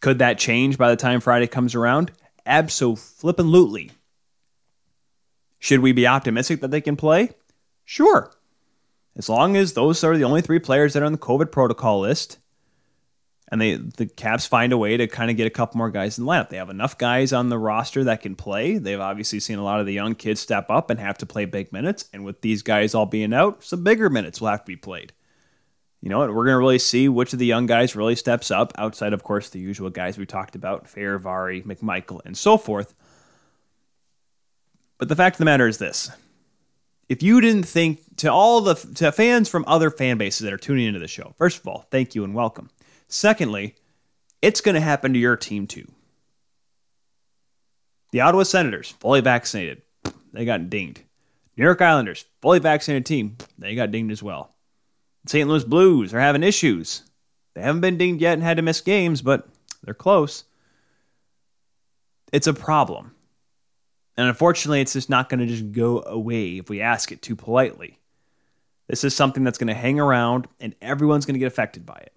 Could 0.00 0.18
that 0.18 0.38
change 0.38 0.76
by 0.76 0.90
the 0.90 0.96
time 0.96 1.20
Friday 1.20 1.46
comes 1.46 1.74
around? 1.74 2.12
Absolutely. 2.44 3.92
Should 5.58 5.80
we 5.80 5.92
be 5.92 6.06
optimistic 6.06 6.60
that 6.60 6.70
they 6.70 6.80
can 6.80 6.96
play? 6.96 7.30
Sure. 7.84 8.32
As 9.16 9.28
long 9.28 9.56
as 9.56 9.72
those 9.72 10.02
are 10.04 10.16
the 10.16 10.24
only 10.24 10.40
three 10.40 10.58
players 10.58 10.92
that 10.92 11.02
are 11.02 11.06
on 11.06 11.12
the 11.12 11.18
COVID 11.18 11.50
protocol 11.50 12.00
list, 12.00 12.38
and 13.50 13.60
they 13.60 13.74
the 13.74 14.06
Caps 14.06 14.46
find 14.46 14.72
a 14.72 14.78
way 14.78 14.96
to 14.96 15.08
kind 15.08 15.30
of 15.30 15.36
get 15.36 15.46
a 15.46 15.50
couple 15.50 15.78
more 15.78 15.90
guys 15.90 16.16
in 16.16 16.24
the 16.24 16.30
lineup. 16.30 16.50
They 16.50 16.56
have 16.56 16.70
enough 16.70 16.96
guys 16.96 17.32
on 17.32 17.48
the 17.48 17.58
roster 17.58 18.04
that 18.04 18.22
can 18.22 18.36
play. 18.36 18.78
They've 18.78 19.00
obviously 19.00 19.40
seen 19.40 19.58
a 19.58 19.64
lot 19.64 19.80
of 19.80 19.86
the 19.86 19.92
young 19.92 20.14
kids 20.14 20.40
step 20.40 20.70
up 20.70 20.88
and 20.88 21.00
have 21.00 21.18
to 21.18 21.26
play 21.26 21.44
big 21.46 21.72
minutes. 21.72 22.08
And 22.12 22.24
with 22.24 22.40
these 22.42 22.62
guys 22.62 22.94
all 22.94 23.06
being 23.06 23.34
out, 23.34 23.64
some 23.64 23.82
bigger 23.82 24.08
minutes 24.08 24.40
will 24.40 24.48
have 24.48 24.60
to 24.60 24.66
be 24.66 24.76
played. 24.76 25.12
You 26.00 26.08
know, 26.08 26.20
we're 26.20 26.46
going 26.46 26.54
to 26.54 26.58
really 26.58 26.78
see 26.78 27.08
which 27.08 27.32
of 27.32 27.38
the 27.38 27.46
young 27.46 27.66
guys 27.66 27.94
really 27.94 28.14
steps 28.14 28.50
up 28.50 28.72
outside, 28.78 29.12
of 29.12 29.22
course, 29.22 29.50
the 29.50 29.58
usual 29.58 29.90
guys 29.90 30.16
we 30.16 30.24
talked 30.24 30.54
about, 30.54 30.86
Fehervary, 30.86 31.62
McMichael, 31.64 32.20
and 32.24 32.38
so 32.38 32.56
forth. 32.56 32.94
But 34.96 35.08
the 35.08 35.16
fact 35.16 35.34
of 35.34 35.38
the 35.38 35.44
matter 35.44 35.66
is 35.66 35.78
this 35.78 36.10
if 37.10 37.24
you 37.24 37.40
didn't 37.40 37.64
think 37.64 38.00
to 38.18 38.32
all 38.32 38.60
the 38.60 38.76
to 38.94 39.10
fans 39.10 39.48
from 39.48 39.64
other 39.66 39.90
fan 39.90 40.16
bases 40.16 40.44
that 40.44 40.52
are 40.52 40.58
tuning 40.58 40.86
into 40.86 41.00
the 41.00 41.08
show, 41.08 41.34
first 41.36 41.58
of 41.58 41.66
all, 41.66 41.84
thank 41.90 42.14
you 42.14 42.22
and 42.22 42.36
welcome. 42.36 42.70
Secondly, 43.08 43.74
it's 44.40 44.60
going 44.60 44.76
to 44.76 44.80
happen 44.80 45.12
to 45.12 45.18
your 45.18 45.36
team 45.36 45.66
too. 45.66 45.90
The 48.12 48.20
Ottawa 48.20 48.44
Senators, 48.44 48.94
fully 49.00 49.20
vaccinated, 49.20 49.82
they 50.32 50.44
got 50.44 50.70
dinged. 50.70 51.02
New 51.56 51.64
York 51.64 51.82
Islanders, 51.82 52.26
fully 52.40 52.60
vaccinated 52.60 53.06
team, 53.06 53.36
they 53.58 53.74
got 53.74 53.90
dinged 53.90 54.12
as 54.12 54.22
well. 54.22 54.54
St. 55.26 55.48
Louis 55.48 55.64
Blues 55.64 56.14
are 56.14 56.20
having 56.20 56.44
issues. 56.44 57.02
They 57.54 57.62
haven't 57.62 57.80
been 57.80 57.98
dinged 57.98 58.22
yet 58.22 58.34
and 58.34 58.42
had 58.44 58.56
to 58.56 58.62
miss 58.62 58.80
games, 58.80 59.20
but 59.20 59.48
they're 59.82 59.94
close. 59.94 60.44
It's 62.32 62.46
a 62.46 62.54
problem. 62.54 63.16
And 64.16 64.28
unfortunately, 64.28 64.80
it's 64.80 64.92
just 64.92 65.08
not 65.08 65.28
going 65.28 65.40
to 65.40 65.46
just 65.46 65.72
go 65.72 66.02
away 66.02 66.58
if 66.58 66.68
we 66.68 66.80
ask 66.80 67.12
it 67.12 67.22
too 67.22 67.36
politely. 67.36 67.98
This 68.88 69.04
is 69.04 69.14
something 69.14 69.44
that's 69.44 69.58
going 69.58 69.68
to 69.68 69.74
hang 69.74 70.00
around 70.00 70.48
and 70.58 70.74
everyone's 70.82 71.24
going 71.24 71.34
to 71.34 71.38
get 71.38 71.46
affected 71.46 71.86
by 71.86 71.94
it. 71.94 72.12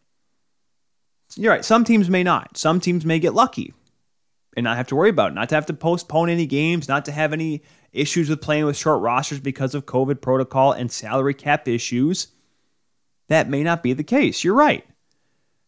You're 1.36 1.52
right. 1.52 1.66
Some 1.66 1.84
teams 1.84 2.10
may 2.10 2.24
not. 2.24 2.58
Some 2.58 2.80
teams 2.80 3.06
may 3.06 3.20
get 3.20 3.34
lucky 3.34 3.74
and 4.56 4.64
not 4.64 4.78
have 4.78 4.88
to 4.88 4.96
worry 4.96 5.10
about 5.10 5.32
it, 5.32 5.36
not 5.36 5.50
to 5.50 5.56
have 5.56 5.66
to 5.68 5.74
postpone 5.74 6.30
any 6.30 6.46
games, 6.46 6.88
not 6.88 7.06
to 7.06 7.12
have 7.12 7.34
any 7.34 7.64
issues 7.92 8.30
with 8.30 8.42
playing 8.42 8.66
with 8.66 8.78
short 8.78 9.02
rosters 9.02 9.40
because 9.40 9.76
of 9.76 9.86
COVID 9.86 10.22
protocol 10.22 10.72
and 10.72 10.92
salary 10.92 11.34
cap 11.34 11.68
issues. 11.68 12.28
That 13.30 13.50
may 13.50 13.64
not 13.64 13.84
be 13.84 13.94
the 13.94 14.04
case. 14.04 14.44
You're 14.44 14.54
right. 14.54 14.86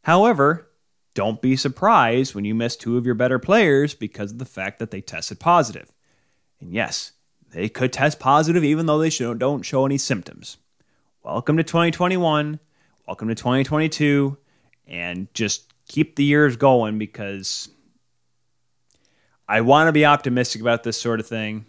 However, 0.03 0.70
don't 1.13 1.41
be 1.41 1.55
surprised 1.55 2.36
when 2.36 2.46
you 2.46 2.53
miss 2.53 2.75
two 2.75 2.98
of 2.98 3.05
your 3.05 3.15
better 3.15 3.39
players 3.39 3.96
because 3.96 4.32
of 4.32 4.38
the 4.38 4.46
fact 4.46 4.79
that 4.79 4.91
they 4.91 5.01
tested 5.01 5.39
positive. 5.39 5.91
And 6.60 6.74
yes, 6.74 7.12
they 7.52 7.70
could 7.70 7.94
test 7.94 8.20
positive 8.20 8.64
even 8.64 8.86
though 8.86 9.00
they 9.00 9.10
don't 9.10 9.64
show 9.64 9.86
any 9.86 9.98
symptoms. 9.98 10.58
Welcome 11.24 11.58
to 11.58 11.64
2021. 11.64 12.60
Welcome 13.08 13.28
to 13.28 13.36
2022. 13.36 14.38
And 14.88 15.34
just 15.34 15.74
keep 15.88 16.16
the 16.16 16.24
years 16.24 16.56
going 16.56 16.98
because 16.98 17.70
I 19.48 19.62
want 19.62 19.88
to 19.88 19.92
be 19.92 20.06
optimistic 20.06 20.62
about 20.62 20.84
this 20.84 21.00
sort 21.00 21.20
of 21.20 21.28
thing. 21.28 21.66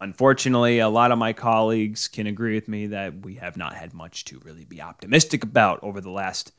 Unfortunately, 0.00 0.78
a 0.78 0.88
lot 0.88 1.10
of 1.10 1.18
my 1.18 1.32
colleagues 1.32 2.06
can 2.06 2.26
agree 2.26 2.54
with 2.54 2.68
me 2.68 2.86
that 2.88 3.24
we 3.24 3.34
have 3.34 3.56
not 3.56 3.74
had 3.74 3.94
much 3.94 4.24
to 4.26 4.38
really 4.44 4.64
be 4.64 4.80
optimistic 4.80 5.42
about 5.42 5.80
over 5.82 6.00
the 6.00 6.10
last 6.10 6.52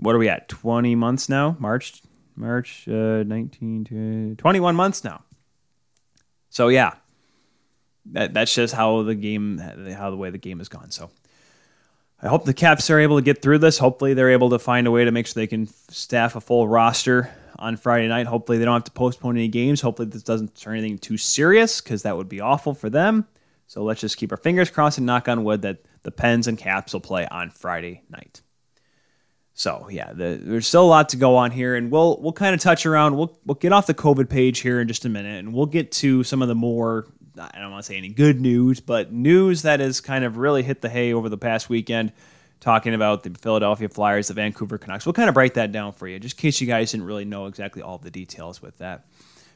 what 0.00 0.14
are 0.14 0.18
we 0.18 0.28
at 0.28 0.48
20 0.48 0.94
months 0.94 1.28
now 1.28 1.56
march 1.60 2.02
march 2.34 2.88
uh, 2.88 3.22
19 3.22 4.36
21 4.38 4.74
months 4.74 5.04
now 5.04 5.22
so 6.50 6.68
yeah 6.68 6.94
that, 8.06 8.34
that's 8.34 8.54
just 8.54 8.74
how 8.74 9.02
the 9.02 9.14
game 9.14 9.58
how 9.58 10.10
the 10.10 10.16
way 10.16 10.30
the 10.30 10.38
game 10.38 10.58
has 10.58 10.68
gone 10.68 10.90
so 10.90 11.10
i 12.22 12.28
hope 12.28 12.44
the 12.44 12.54
caps 12.54 12.90
are 12.90 13.00
able 13.00 13.16
to 13.16 13.22
get 13.22 13.40
through 13.40 13.58
this 13.58 13.78
hopefully 13.78 14.12
they're 14.12 14.30
able 14.30 14.50
to 14.50 14.58
find 14.58 14.86
a 14.86 14.90
way 14.90 15.04
to 15.04 15.10
make 15.10 15.26
sure 15.26 15.34
they 15.40 15.46
can 15.46 15.66
staff 15.88 16.36
a 16.36 16.40
full 16.40 16.68
roster 16.68 17.30
on 17.60 17.76
Friday 17.76 18.08
night. 18.08 18.26
Hopefully, 18.26 18.58
they 18.58 18.64
don't 18.64 18.74
have 18.74 18.84
to 18.84 18.90
postpone 18.90 19.36
any 19.36 19.46
games. 19.46 19.82
Hopefully, 19.82 20.08
this 20.08 20.22
doesn't 20.22 20.56
turn 20.56 20.78
anything 20.78 20.98
too 20.98 21.16
serious 21.16 21.80
because 21.80 22.02
that 22.02 22.16
would 22.16 22.28
be 22.28 22.40
awful 22.40 22.74
for 22.74 22.90
them. 22.90 23.26
So 23.66 23.84
let's 23.84 24.00
just 24.00 24.16
keep 24.16 24.32
our 24.32 24.38
fingers 24.38 24.70
crossed 24.70 24.98
and 24.98 25.06
knock 25.06 25.28
on 25.28 25.44
wood 25.44 25.62
that 25.62 25.84
the 26.02 26.10
Pens 26.10 26.48
and 26.48 26.58
Caps 26.58 26.92
will 26.92 27.00
play 27.00 27.26
on 27.28 27.50
Friday 27.50 28.02
night. 28.10 28.40
So 29.60 29.88
yeah, 29.90 30.14
the, 30.14 30.40
there's 30.42 30.66
still 30.66 30.84
a 30.84 30.88
lot 30.88 31.10
to 31.10 31.18
go 31.18 31.36
on 31.36 31.50
here, 31.50 31.74
and 31.74 31.90
we'll 31.90 32.18
we'll 32.22 32.32
kind 32.32 32.54
of 32.54 32.62
touch 32.62 32.86
around. 32.86 33.18
We'll 33.18 33.38
we'll 33.44 33.56
get 33.56 33.74
off 33.74 33.86
the 33.86 33.92
COVID 33.92 34.30
page 34.30 34.60
here 34.60 34.80
in 34.80 34.88
just 34.88 35.04
a 35.04 35.10
minute, 35.10 35.38
and 35.38 35.52
we'll 35.52 35.66
get 35.66 35.92
to 35.92 36.24
some 36.24 36.40
of 36.40 36.48
the 36.48 36.54
more 36.54 37.06
I 37.38 37.58
don't 37.60 37.70
want 37.70 37.84
to 37.84 37.86
say 37.86 37.98
any 37.98 38.08
good 38.08 38.40
news, 38.40 38.80
but 38.80 39.12
news 39.12 39.60
that 39.60 39.80
has 39.80 40.00
kind 40.00 40.24
of 40.24 40.38
really 40.38 40.62
hit 40.62 40.80
the 40.80 40.88
hay 40.88 41.12
over 41.12 41.28
the 41.28 41.36
past 41.36 41.68
weekend 41.68 42.12
talking 42.60 42.94
about 42.94 43.22
the 43.22 43.28
Philadelphia 43.38 43.90
Flyers, 43.90 44.28
the 44.28 44.34
Vancouver 44.34 44.78
Canucks. 44.78 45.04
We'll 45.04 45.12
kind 45.12 45.28
of 45.28 45.34
break 45.34 45.52
that 45.54 45.72
down 45.72 45.92
for 45.92 46.08
you, 46.08 46.18
just 46.18 46.38
in 46.38 46.40
case 46.40 46.62
you 46.62 46.66
guys 46.66 46.92
didn't 46.92 47.04
really 47.04 47.26
know 47.26 47.44
exactly 47.44 47.82
all 47.82 47.98
the 47.98 48.10
details 48.10 48.62
with 48.62 48.78
that. 48.78 49.04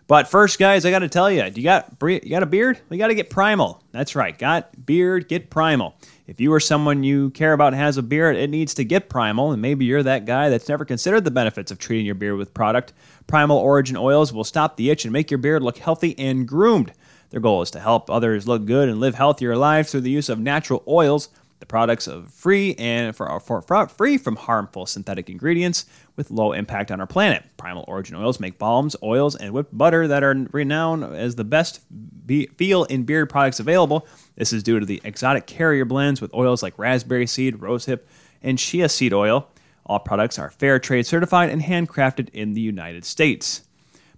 But 0.07 0.29
first, 0.29 0.59
guys, 0.59 0.85
I 0.85 0.91
got 0.91 0.99
to 0.99 1.09
tell 1.09 1.31
you, 1.31 1.45
you 1.45 1.63
got 1.63 1.95
you 2.01 2.29
got 2.29 2.43
a 2.43 2.47
beard? 2.47 2.79
We 2.91 2.99
got 2.99 3.07
to 3.09 3.15
get 3.15 3.31
primal. 3.31 3.83
That's 3.91 4.15
right, 4.15 4.37
got 4.37 4.85
beard, 4.85 5.29
get 5.29 5.49
primal. 5.49 5.97
If 6.27 6.41
you 6.41 6.53
are 6.53 6.61
someone 6.61 7.05
you 7.05 7.31
care 7.31 7.55
about 7.55 7.73
has 7.73 7.97
a 7.97 8.03
beard, 8.03 8.37
it 8.37 8.51
needs 8.51 8.75
to 8.75 8.85
get 8.85 9.09
primal, 9.09 9.53
and 9.53 9.63
maybe 9.63 9.87
you're 9.87 10.03
that 10.03 10.27
guy 10.27 10.51
that's 10.51 10.69
never 10.69 10.85
considered 10.85 11.25
the 11.25 11.31
benefits 11.31 11.71
of 11.71 11.79
treating 11.79 12.05
your 12.05 12.15
beard 12.15 12.37
with 12.37 12.53
product. 12.53 12.93
Primal 13.27 13.57
Origin 13.57 13.97
oils 13.97 14.33
will 14.33 14.45
stop 14.45 14.77
the 14.77 14.91
itch 14.91 15.05
and 15.05 15.13
make 15.13 15.31
your 15.31 15.39
beard 15.39 15.63
look 15.63 15.79
healthy 15.79 16.19
and 16.19 16.47
groomed. 16.47 16.93
Their 17.31 17.41
goal 17.41 17.63
is 17.63 17.71
to 17.73 17.81
help 17.81 18.11
others 18.11 18.47
look 18.47 18.65
good 18.67 18.89
and 18.89 19.01
live 19.01 19.15
healthier 19.15 19.57
lives 19.57 19.91
through 19.91 20.03
the 20.03 20.11
use 20.11 20.29
of 20.29 20.39
natural 20.39 20.83
oils 20.87 21.31
the 21.64 21.68
products 21.68 22.06
are 22.09 22.23
free 22.25 22.75
and 22.75 23.16
for, 23.16 23.40
for, 23.40 23.62
for, 23.62 23.87
free 23.88 24.18
from 24.18 24.37
harmful 24.37 24.85
synthetic 24.85 25.30
ingredients 25.30 25.87
with 26.14 26.30
low 26.30 26.52
impact 26.52 26.90
on 26.90 27.00
our 27.00 27.06
planet. 27.06 27.42
Primal 27.56 27.87
Origin 27.88 28.16
oils 28.16 28.38
make 28.38 28.59
balms, 28.59 28.94
oils, 29.02 29.35
and 29.35 29.54
whipped 29.54 29.76
butter 29.76 30.06
that 30.06 30.23
are 30.23 30.47
renowned 30.52 31.04
as 31.04 31.37
the 31.37 31.44
best 31.44 31.80
be- 32.26 32.49
feel 32.59 32.85
in 32.85 33.04
beard 33.04 33.30
products 33.30 33.61
available. 33.61 34.06
This 34.37 34.52
is 34.52 34.62
due 34.62 34.78
to 34.78 34.85
the 34.85 35.00
exotic 35.04 35.47
carrier 35.47 35.87
blends 35.87 36.21
with 36.21 36.35
oils 36.35 36.62
like 36.62 36.78
raspberry 36.78 37.26
seed, 37.26 37.54
rosehip, 37.54 38.00
and 38.42 38.59
chia 38.59 38.90
seed 38.90 39.14
oil. 39.14 39.49
All 39.87 40.00
products 40.00 40.38
are 40.38 40.50
fair 40.50 40.78
trade 40.78 41.06
certified 41.06 41.49
and 41.49 41.62
handcrafted 41.62 42.28
in 42.35 42.52
the 42.52 42.61
United 42.61 43.06
States. 43.06 43.62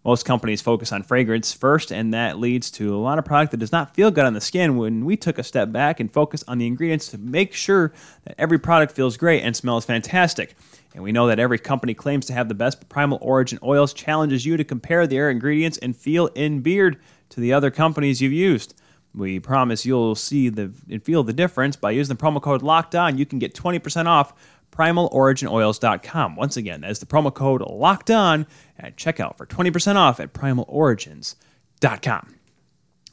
Most 0.06 0.25
companies 0.25 0.62
focus 0.62 0.92
on 0.92 1.02
fragrance 1.02 1.52
first, 1.52 1.90
and 1.90 2.14
that 2.14 2.38
leads 2.38 2.70
to 2.70 2.94
a 2.94 2.96
lot 2.96 3.18
of 3.18 3.25
product 3.25 3.50
that 3.50 3.56
does 3.56 3.72
not 3.72 3.92
feel 3.92 4.12
good 4.12 4.25
on 4.25 4.34
the 4.34 4.40
skin. 4.40 4.76
When 4.76 5.04
we 5.04 5.16
took 5.16 5.36
a 5.36 5.42
step 5.42 5.72
back 5.72 5.98
and 5.98 6.12
focused 6.12 6.44
on 6.46 6.58
the 6.58 6.66
ingredients 6.68 7.08
to 7.08 7.18
make 7.18 7.52
sure 7.52 7.92
that 8.22 8.36
every 8.38 8.56
product 8.56 8.92
feels 8.92 9.16
great 9.16 9.42
and 9.42 9.56
smells 9.56 9.84
fantastic. 9.84 10.54
And 10.94 11.02
we 11.02 11.10
know 11.10 11.26
that 11.26 11.40
every 11.40 11.58
company 11.58 11.92
claims 11.92 12.25
to 12.26 12.34
have 12.34 12.48
the 12.48 12.54
best 12.54 12.88
primal 12.88 13.18
origin 13.20 13.58
oils, 13.64 13.92
challenges 13.92 14.46
you 14.46 14.56
to 14.56 14.62
compare 14.62 15.08
their 15.08 15.28
ingredients 15.28 15.76
and 15.78 15.96
feel 15.96 16.28
in 16.36 16.60
beard 16.60 17.00
to 17.30 17.40
the 17.40 17.52
other 17.52 17.72
companies 17.72 18.22
you've 18.22 18.32
used. 18.32 18.75
We 19.12 19.40
promise 19.40 19.84
you'll 19.84 20.14
see 20.14 20.50
the 20.50 20.72
and 20.88 21.02
feel 21.02 21.25
the 21.25 21.32
difference 21.32 21.75
by 21.75 21.90
using 21.90 22.14
the 22.14 22.22
promo 22.22 22.40
code 22.40 22.62
Locked 22.62 22.94
On. 22.94 23.18
You 23.18 23.26
can 23.26 23.40
get 23.40 23.54
20% 23.54 24.06
off 24.06 24.34
primaloriginoils.com. 24.76 26.37
Once 26.37 26.56
again, 26.56 26.83
that 26.83 26.90
is 26.90 26.99
the 26.99 27.06
promo 27.06 27.33
code 27.33 27.62
locked 27.62 28.11
on 28.11 28.47
at 28.78 28.97
checkout 28.97 29.37
for 29.37 29.47
20% 29.47 29.97
off 29.97 30.21
at 30.21 30.33
primalorigins.com. 30.33 32.35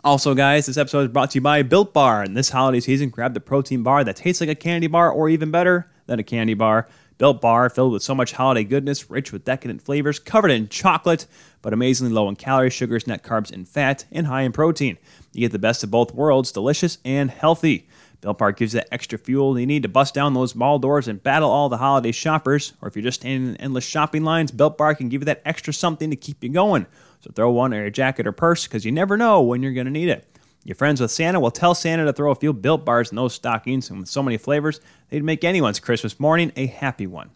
Also, 0.04 0.36
guys, 0.36 0.66
this 0.66 0.76
episode 0.76 1.04
is 1.04 1.08
brought 1.08 1.32
to 1.32 1.38
you 1.38 1.42
by 1.42 1.64
Built 1.64 1.94
Bar. 1.94 2.24
And 2.24 2.36
this 2.36 2.50
holiday 2.50 2.82
season, 2.82 3.10
grab 3.10 3.34
the 3.34 3.40
protein 3.40 3.84
bar 3.84 4.04
that 4.04 4.18
tastes 4.18 4.42
like 4.42 4.50
a 4.50 4.56
candy 4.56 4.88
bar 4.88 5.10
or 5.10 5.30
even 5.30 5.50
better 5.50 5.90
than 6.08 6.20
a 6.20 6.24
candy 6.24 6.54
bar. 6.54 6.90
Built 7.18 7.40
Bar, 7.40 7.70
filled 7.70 7.94
with 7.94 8.04
so 8.04 8.14
much 8.14 8.34
holiday 8.34 8.66
goodness, 8.66 9.10
rich 9.10 9.32
with 9.32 9.46
decadent 9.46 9.82
flavors, 9.82 10.20
covered 10.20 10.52
in 10.52 10.68
chocolate, 10.68 11.26
but 11.62 11.72
amazingly 11.72 12.12
low 12.12 12.28
in 12.28 12.36
calories, 12.36 12.74
sugars, 12.74 13.08
net 13.08 13.24
carbs, 13.24 13.50
and 13.50 13.66
fat, 13.66 14.04
and 14.12 14.28
high 14.28 14.42
in 14.42 14.52
protein. 14.52 14.98
You 15.32 15.42
get 15.42 15.54
the 15.54 15.60
best 15.60 15.86
of 15.86 15.92
both 15.92 16.14
worlds, 16.14 16.52
delicious 16.52 16.98
and 17.06 17.32
healthy. 17.32 17.88
Built 18.24 18.38
Bar 18.38 18.54
gives 18.54 18.74
you 18.74 18.80
that 18.80 18.88
extra 18.90 19.20
fuel 19.20 19.60
you 19.60 19.68
need 19.68 19.84
to 19.84 19.90
bust 19.90 20.14
down 20.14 20.34
those 20.34 20.56
mall 20.56 20.80
doors 20.80 21.10
and 21.10 21.22
battle 21.22 21.52
all 21.52 21.68
the 21.68 21.76
holiday 21.76 22.14
shoppers. 22.14 22.72
Or 22.82 22.88
if 22.88 22.96
you're 22.96 23.04
just 23.04 23.20
standing 23.20 23.50
in 23.50 23.58
endless 23.58 23.84
shopping 23.84 24.24
lines, 24.24 24.50
Built 24.50 24.78
Bar 24.78 24.96
can 24.96 25.10
give 25.10 25.22
you 25.22 25.26
that 25.26 25.42
extra 25.44 25.74
something 25.74 26.10
to 26.10 26.16
keep 26.16 26.42
you 26.42 26.50
going. 26.50 26.88
So 27.20 27.32
throw 27.36 27.52
one 27.52 27.74
in 27.74 27.82
your 27.82 27.90
jacket 27.90 28.26
or 28.26 28.32
purse 28.32 28.64
because 28.66 28.86
you 28.86 28.94
never 28.94 29.18
know 29.18 29.42
when 29.42 29.62
you're 29.62 29.74
going 29.74 29.88
to 29.88 29.92
need 29.92 30.08
it. 30.08 30.26
Your 30.64 30.76
friends 30.76 31.02
with 31.02 31.12
Santa 31.12 31.42
will 31.42 31.52
tell 31.52 31.76
Santa 31.76 32.06
to 32.06 32.14
throw 32.14 32.32
a 32.32 32.36
few 32.36 32.54
Built 32.54 32.86
Bars 32.86 33.12
in 33.12 33.18
those 33.18 33.34
stockings, 33.34 33.90
and 33.90 34.00
with 34.00 34.08
so 34.08 34.24
many 34.24 34.38
flavors, 34.38 34.80
they'd 35.10 35.22
make 35.22 35.44
anyone's 35.44 35.82
Christmas 35.82 36.18
morning 36.18 36.54
a 36.56 36.68
happy 36.68 37.06
one. 37.06 37.32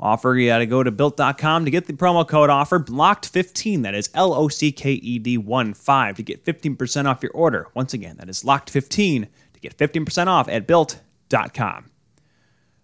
Offer, 0.00 0.34
you 0.34 0.48
got 0.48 0.58
to 0.58 0.66
go 0.66 0.82
to 0.82 0.90
built.com 0.90 1.64
to 1.64 1.70
get 1.70 1.86
the 1.86 1.92
promo 1.92 2.26
code 2.26 2.50
offer 2.50 2.80
locked15. 2.80 3.82
That 3.82 3.94
is 3.94 4.10
L 4.14 4.34
O 4.34 4.48
C 4.48 4.72
K 4.72 4.94
E 4.94 5.20
D 5.20 5.38
1 5.38 5.74
5 5.74 6.16
to 6.16 6.22
get 6.24 6.44
15% 6.44 7.04
off 7.06 7.22
your 7.22 7.32
order. 7.32 7.68
Once 7.74 7.94
again, 7.94 8.16
that 8.16 8.28
is 8.28 8.42
locked15 8.42 9.28
Get 9.60 9.76
15% 9.76 10.26
off 10.26 10.48
at 10.48 10.66
built.com. 10.66 11.90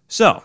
So, 0.07 0.43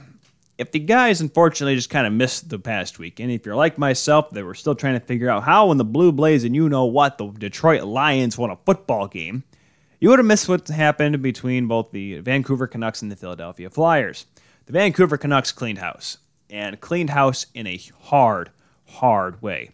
if 0.59 0.71
the 0.71 0.79
guys 0.79 1.21
unfortunately 1.21 1.75
just 1.75 1.91
kind 1.91 2.07
of 2.07 2.13
missed 2.13 2.49
the 2.49 2.59
past 2.59 2.99
week, 2.99 3.21
and 3.21 3.31
if 3.31 3.47
you're 3.47 3.57
like 3.57 3.79
myself, 3.79 4.31
they 4.31 4.43
were 4.43 4.55
still 4.55 4.75
trying 4.75 4.99
to 4.99 5.07
figure 5.07 5.29
out 5.29 5.45
how 5.45 5.67
when 5.67 5.79
the 5.79 5.85
Blue 5.85 6.13
Blaze 6.13 6.45
and 6.45 6.55
you 6.55 6.69
know 6.69 6.85
what, 6.85 7.19
the 7.19 7.29
Detroit 7.29 7.83
Lions 7.83 8.39
won 8.39 8.51
a 8.51 8.59
football 8.65 9.07
game, 9.09 9.45
you 10.01 10.09
would 10.09 10.19
have 10.19 10.27
missed 10.27 10.49
what 10.49 10.67
happened 10.69 11.23
between 11.23 11.69
both 11.69 11.91
the 11.93 12.19
Vancouver 12.21 12.67
Canucks 12.67 13.03
and 13.03 13.11
the 13.11 13.17
Philadelphia 13.17 13.71
Flyers. 13.71 14.27
The 14.67 14.73
Vancouver 14.73 15.17
Canucks 15.17 15.53
cleaned 15.53 15.79
house, 15.79 16.19
and 16.51 16.81
cleaned 16.81 17.11
house 17.11 17.47
in 17.55 17.67
a 17.67 17.81
hard, 18.01 18.51
hard 18.87 19.41
way. 19.43 19.71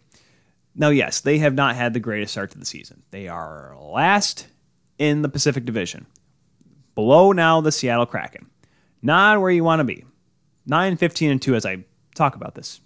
Now, 0.75 0.89
yes, 0.89 1.19
they 1.19 1.39
have 1.39 1.55
not 1.55 1.75
had 1.75 1.93
the 1.93 1.99
greatest 1.99 2.33
start 2.33 2.51
to 2.51 2.59
the 2.59 2.65
season. 2.65 3.03
They 3.09 3.27
are 3.27 3.75
last 3.79 4.47
in 4.97 5.23
the 5.23 5.29
Pacific 5.29 5.65
Division 5.65 6.05
below 6.99 7.31
now 7.31 7.61
the 7.61 7.71
Seattle 7.71 8.05
Kraken. 8.05 8.49
Not 9.01 9.39
where 9.39 9.49
you 9.49 9.63
want 9.63 9.79
to 9.79 9.85
be. 9.85 10.03
9, 10.65 10.97
15, 10.97 11.31
and 11.31 11.41
2 11.41 11.55
as 11.55 11.65
I 11.65 11.85
talk 12.13 12.35
about 12.35 12.55
this 12.55 12.81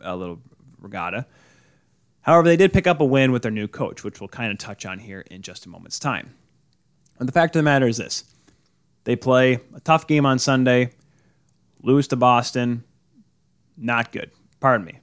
a 0.00 0.16
little 0.16 0.40
regatta. 0.80 1.26
However, 2.22 2.48
they 2.48 2.56
did 2.56 2.72
pick 2.72 2.86
up 2.86 3.02
a 3.02 3.04
win 3.04 3.30
with 3.30 3.42
their 3.42 3.50
new 3.50 3.68
coach, 3.68 4.04
which 4.04 4.22
we'll 4.22 4.28
kind 4.28 4.50
of 4.50 4.56
touch 4.56 4.86
on 4.86 4.98
here 4.98 5.20
in 5.30 5.42
just 5.42 5.66
a 5.66 5.68
moment's 5.68 5.98
time. 5.98 6.34
And 7.18 7.28
the 7.28 7.32
fact 7.32 7.54
of 7.54 7.60
the 7.60 7.64
matter 7.64 7.86
is 7.86 7.98
this 7.98 8.24
they 9.04 9.16
play 9.16 9.60
a 9.74 9.80
tough 9.80 10.06
game 10.06 10.24
on 10.24 10.38
Sunday, 10.38 10.92
lose 11.82 12.08
to 12.08 12.16
Boston. 12.16 12.84
Not 13.76 14.12
good. 14.12 14.30
Pardon 14.60 14.86
me. 14.86 15.00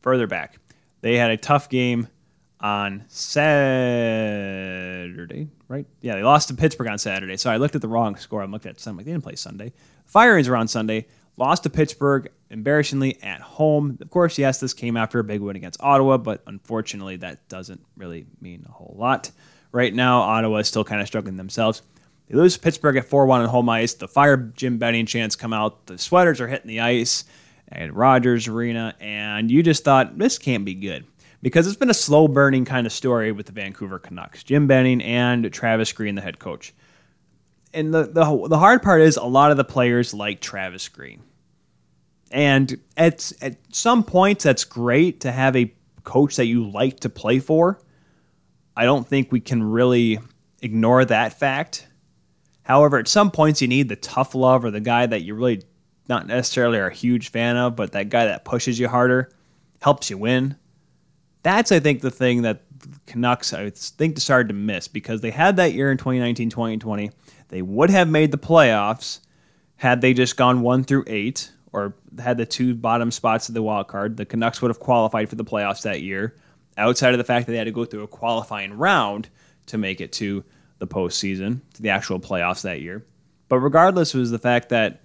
Further 0.00 0.26
back. 0.26 0.58
They 1.02 1.18
had 1.18 1.30
a 1.30 1.36
tough 1.36 1.68
game 1.68 2.08
on 2.60 3.04
Saturday, 3.08 3.48
right? 5.68 5.86
Yeah, 6.00 6.14
they 6.16 6.22
lost 6.22 6.48
to 6.48 6.54
Pittsburgh 6.54 6.88
on 6.88 6.98
Saturday. 6.98 7.36
So 7.36 7.50
I 7.50 7.56
looked 7.56 7.74
at 7.74 7.80
the 7.80 7.88
wrong 7.88 8.16
score. 8.16 8.42
I'm 8.42 8.52
looking 8.52 8.70
at 8.70 8.80
Sunday. 8.80 9.04
They 9.04 9.12
didn't 9.12 9.24
play 9.24 9.36
Sunday. 9.36 9.72
Firings 10.04 10.48
were 10.48 10.56
on 10.56 10.68
Sunday. 10.68 11.06
Lost 11.36 11.62
to 11.62 11.70
Pittsburgh 11.70 12.30
embarrassingly 12.50 13.22
at 13.22 13.40
home. 13.40 13.96
Of 14.00 14.10
course, 14.10 14.36
yes, 14.36 14.60
this 14.60 14.74
came 14.74 14.96
after 14.96 15.18
a 15.18 15.24
big 15.24 15.40
win 15.40 15.56
against 15.56 15.82
Ottawa, 15.82 16.18
but 16.18 16.42
unfortunately, 16.46 17.16
that 17.16 17.48
doesn't 17.48 17.80
really 17.96 18.26
mean 18.40 18.66
a 18.68 18.72
whole 18.72 18.94
lot. 18.98 19.30
Right 19.72 19.94
now, 19.94 20.20
Ottawa 20.20 20.58
is 20.58 20.68
still 20.68 20.84
kind 20.84 21.00
of 21.00 21.06
struggling 21.06 21.36
themselves. 21.36 21.80
They 22.28 22.36
lose 22.36 22.58
Pittsburgh 22.58 22.96
at 22.96 23.06
4 23.06 23.24
1 23.26 23.40
on 23.40 23.48
home 23.48 23.68
ice. 23.68 23.94
The 23.94 24.06
Fire 24.06 24.36
Jim 24.36 24.78
Benning 24.78 25.06
chants 25.06 25.34
come 25.34 25.52
out. 25.52 25.86
The 25.86 25.96
sweaters 25.96 26.40
are 26.40 26.48
hitting 26.48 26.68
the 26.68 26.80
ice 26.80 27.24
at 27.72 27.94
Rogers 27.94 28.48
Arena, 28.48 28.94
and 29.00 29.50
you 29.50 29.62
just 29.62 29.84
thought, 29.84 30.18
this 30.18 30.38
can't 30.38 30.64
be 30.64 30.74
good. 30.74 31.06
Because 31.42 31.66
it's 31.66 31.76
been 31.76 31.90
a 31.90 31.94
slow 31.94 32.28
burning 32.28 32.64
kind 32.64 32.86
of 32.86 32.92
story 32.92 33.32
with 33.32 33.46
the 33.46 33.52
Vancouver 33.52 33.98
Canucks. 33.98 34.42
Jim 34.42 34.66
Benning 34.66 35.00
and 35.02 35.50
Travis 35.52 35.92
Green, 35.92 36.14
the 36.14 36.20
head 36.20 36.38
coach. 36.38 36.74
And 37.72 37.94
the, 37.94 38.02
the, 38.02 38.48
the 38.48 38.58
hard 38.58 38.82
part 38.82 39.00
is 39.00 39.16
a 39.16 39.24
lot 39.24 39.50
of 39.50 39.56
the 39.56 39.64
players 39.64 40.12
like 40.12 40.40
Travis 40.40 40.88
Green. 40.88 41.22
And 42.30 42.78
at, 42.96 43.32
at 43.40 43.56
some 43.74 44.04
points, 44.04 44.44
that's 44.44 44.64
great 44.64 45.20
to 45.20 45.32
have 45.32 45.56
a 45.56 45.72
coach 46.04 46.36
that 46.36 46.46
you 46.46 46.68
like 46.68 47.00
to 47.00 47.08
play 47.08 47.38
for. 47.38 47.80
I 48.76 48.84
don't 48.84 49.06
think 49.06 49.32
we 49.32 49.40
can 49.40 49.62
really 49.62 50.18
ignore 50.62 51.04
that 51.04 51.38
fact. 51.38 51.86
However, 52.62 52.98
at 52.98 53.08
some 53.08 53.30
points, 53.30 53.60
you 53.60 53.68
need 53.68 53.88
the 53.88 53.96
tough 53.96 54.34
love 54.34 54.64
or 54.64 54.70
the 54.70 54.80
guy 54.80 55.06
that 55.06 55.22
you 55.22 55.34
really 55.34 55.62
not 56.08 56.26
necessarily 56.26 56.78
are 56.78 56.88
a 56.88 56.94
huge 56.94 57.30
fan 57.30 57.56
of, 57.56 57.76
but 57.76 57.92
that 57.92 58.10
guy 58.10 58.26
that 58.26 58.44
pushes 58.44 58.78
you 58.78 58.88
harder, 58.88 59.30
helps 59.80 60.10
you 60.10 60.18
win. 60.18 60.56
That's, 61.42 61.72
I 61.72 61.80
think, 61.80 62.00
the 62.00 62.10
thing 62.10 62.42
that 62.42 62.62
Canucks, 63.06 63.52
I 63.52 63.70
think, 63.70 64.18
started 64.18 64.48
to 64.48 64.54
miss 64.54 64.88
because 64.88 65.20
they 65.20 65.30
had 65.30 65.56
that 65.56 65.72
year 65.72 65.90
in 65.90 65.98
2019 65.98 66.50
2020. 66.50 67.10
They 67.48 67.62
would 67.62 67.90
have 67.90 68.08
made 68.08 68.30
the 68.30 68.38
playoffs 68.38 69.20
had 69.76 70.00
they 70.00 70.12
just 70.12 70.36
gone 70.36 70.60
one 70.60 70.84
through 70.84 71.04
eight 71.06 71.50
or 71.72 71.94
had 72.18 72.36
the 72.36 72.46
two 72.46 72.74
bottom 72.74 73.10
spots 73.10 73.48
of 73.48 73.54
the 73.54 73.62
wild 73.62 73.88
card. 73.88 74.16
The 74.16 74.26
Canucks 74.26 74.60
would 74.60 74.68
have 74.68 74.80
qualified 74.80 75.28
for 75.28 75.36
the 75.36 75.44
playoffs 75.44 75.82
that 75.82 76.02
year, 76.02 76.36
outside 76.76 77.14
of 77.14 77.18
the 77.18 77.24
fact 77.24 77.46
that 77.46 77.52
they 77.52 77.58
had 77.58 77.64
to 77.64 77.72
go 77.72 77.84
through 77.84 78.02
a 78.02 78.08
qualifying 78.08 78.74
round 78.74 79.28
to 79.66 79.78
make 79.78 80.00
it 80.00 80.12
to 80.12 80.44
the 80.78 80.86
postseason, 80.86 81.60
to 81.74 81.82
the 81.82 81.90
actual 81.90 82.18
playoffs 82.20 82.62
that 82.62 82.80
year. 82.80 83.04
But 83.48 83.58
regardless, 83.58 84.14
was 84.14 84.30
the 84.30 84.38
fact 84.38 84.68
that 84.70 85.00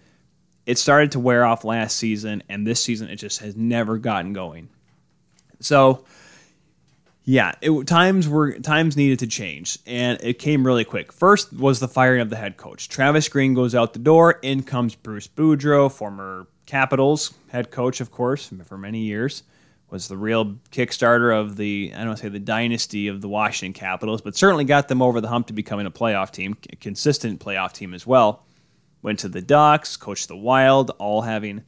it 0.65 0.77
started 0.77 1.11
to 1.11 1.19
wear 1.19 1.45
off 1.45 1.63
last 1.63 1.97
season, 1.97 2.43
and 2.49 2.65
this 2.65 2.83
season 2.83 3.09
it 3.09 3.17
just 3.17 3.39
has 3.39 3.55
never 3.55 3.97
gotten 3.97 4.33
going. 4.33 4.69
So, 5.59 6.05
yeah, 7.25 7.53
it, 7.59 7.87
times 7.87 8.29
were 8.29 8.59
times 8.59 8.95
needed 8.95 9.19
to 9.19 9.27
change, 9.27 9.79
and 9.85 10.19
it 10.21 10.39
came 10.39 10.65
really 10.65 10.85
quick. 10.85 11.11
First 11.11 11.51
was 11.51 11.79
the 11.79 11.87
firing 11.87 12.21
of 12.21 12.29
the 12.29 12.35
head 12.35 12.55
coach. 12.55 12.87
Travis 12.87 13.27
Green 13.27 13.55
goes 13.55 13.73
out 13.73 13.93
the 13.93 13.99
door. 13.99 14.39
In 14.43 14.61
comes 14.61 14.93
Bruce 14.95 15.27
Boudreau, 15.27 15.91
former 15.91 16.47
Capitals 16.67 17.33
head 17.49 17.71
coach, 17.71 17.99
of 17.99 18.11
course, 18.11 18.51
for 18.65 18.77
many 18.77 18.99
years. 18.99 19.43
Was 19.89 20.07
the 20.07 20.17
real 20.17 20.57
kickstarter 20.71 21.35
of 21.35 21.57
the 21.57 21.93
I 21.95 22.03
don't 22.03 22.17
say 22.17 22.29
the 22.29 22.39
dynasty 22.39 23.07
of 23.07 23.21
the 23.21 23.29
Washington 23.29 23.73
Capitals, 23.73 24.21
but 24.21 24.35
certainly 24.35 24.63
got 24.63 24.87
them 24.87 25.01
over 25.01 25.19
the 25.19 25.27
hump 25.27 25.47
to 25.47 25.53
becoming 25.53 25.85
a 25.85 25.91
playoff 25.91 26.31
team, 26.31 26.57
a 26.71 26.75
consistent 26.75 27.39
playoff 27.39 27.73
team 27.73 27.93
as 27.93 28.05
well 28.05 28.45
went 29.05 29.19
to 29.19 29.29
the 29.29 29.41
Ducks, 29.41 29.97
coached 29.97 30.27
the 30.27 30.35
Wild, 30.35 30.89
all 30.97 31.21
having 31.21 31.63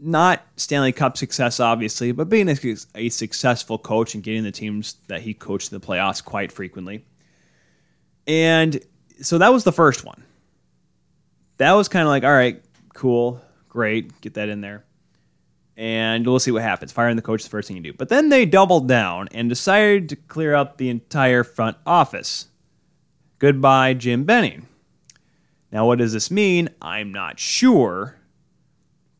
not 0.00 0.46
Stanley 0.56 0.92
Cup 0.92 1.16
success, 1.16 1.60
obviously, 1.60 2.12
but 2.12 2.28
being 2.28 2.48
a, 2.48 2.56
a, 2.94 3.08
successful 3.08 3.78
coach 3.78 4.14
and 4.14 4.22
getting 4.22 4.42
the 4.42 4.52
teams 4.52 4.96
that 5.08 5.22
he 5.22 5.34
coached 5.34 5.70
to 5.70 5.78
the 5.78 5.86
playoffs 5.86 6.22
quite 6.22 6.52
frequently. 6.52 7.04
And 8.26 8.80
so 9.20 9.38
that 9.38 9.52
was 9.52 9.64
the 9.64 9.72
first 9.72 10.04
one. 10.04 10.22
That 11.58 11.72
was 11.72 11.88
kind 11.88 12.02
of 12.02 12.08
like, 12.08 12.24
all 12.24 12.32
right, 12.32 12.62
cool, 12.94 13.40
great, 13.68 14.20
get 14.20 14.34
that 14.34 14.48
in 14.48 14.60
there. 14.60 14.84
And 15.76 16.26
we'll 16.26 16.38
see 16.38 16.50
what 16.50 16.62
happens. 16.62 16.92
Firing 16.92 17.16
the 17.16 17.22
coach 17.22 17.40
is 17.40 17.46
the 17.46 17.50
first 17.50 17.68
thing 17.68 17.76
you 17.76 17.82
do. 17.82 17.92
But 17.92 18.08
then 18.08 18.30
they 18.30 18.46
doubled 18.46 18.88
down 18.88 19.28
and 19.32 19.48
decided 19.48 20.08
to 20.10 20.16
clear 20.16 20.54
out 20.54 20.78
the 20.78 20.88
entire 20.88 21.44
front 21.44 21.76
office. 21.86 22.46
Goodbye, 23.38 23.94
Jim 23.94 24.24
Benning. 24.24 24.66
Now, 25.70 25.86
what 25.86 25.98
does 25.98 26.14
this 26.14 26.30
mean? 26.30 26.70
I'm 26.80 27.12
not 27.12 27.38
sure. 27.38 28.15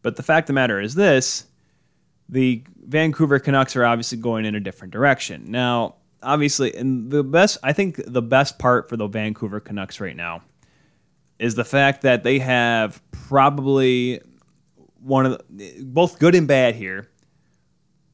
But 0.06 0.14
the 0.14 0.22
fact 0.22 0.44
of 0.44 0.46
the 0.46 0.52
matter 0.52 0.80
is 0.80 0.94
this 0.94 1.46
the 2.28 2.62
Vancouver 2.76 3.40
Canucks 3.40 3.74
are 3.74 3.84
obviously 3.84 4.18
going 4.18 4.44
in 4.44 4.54
a 4.54 4.60
different 4.60 4.92
direction. 4.92 5.50
Now, 5.50 5.96
obviously, 6.22 6.72
and 6.76 7.10
the 7.10 7.24
best, 7.24 7.58
I 7.64 7.72
think 7.72 8.00
the 8.06 8.22
best 8.22 8.56
part 8.56 8.88
for 8.88 8.96
the 8.96 9.08
Vancouver 9.08 9.58
Canucks 9.58 9.98
right 9.98 10.14
now 10.14 10.42
is 11.40 11.56
the 11.56 11.64
fact 11.64 12.02
that 12.02 12.22
they 12.22 12.38
have 12.38 13.02
probably 13.10 14.20
one 15.02 15.26
of 15.26 15.42
the, 15.50 15.82
both 15.82 16.20
good 16.20 16.36
and 16.36 16.46
bad 16.46 16.76
here. 16.76 17.08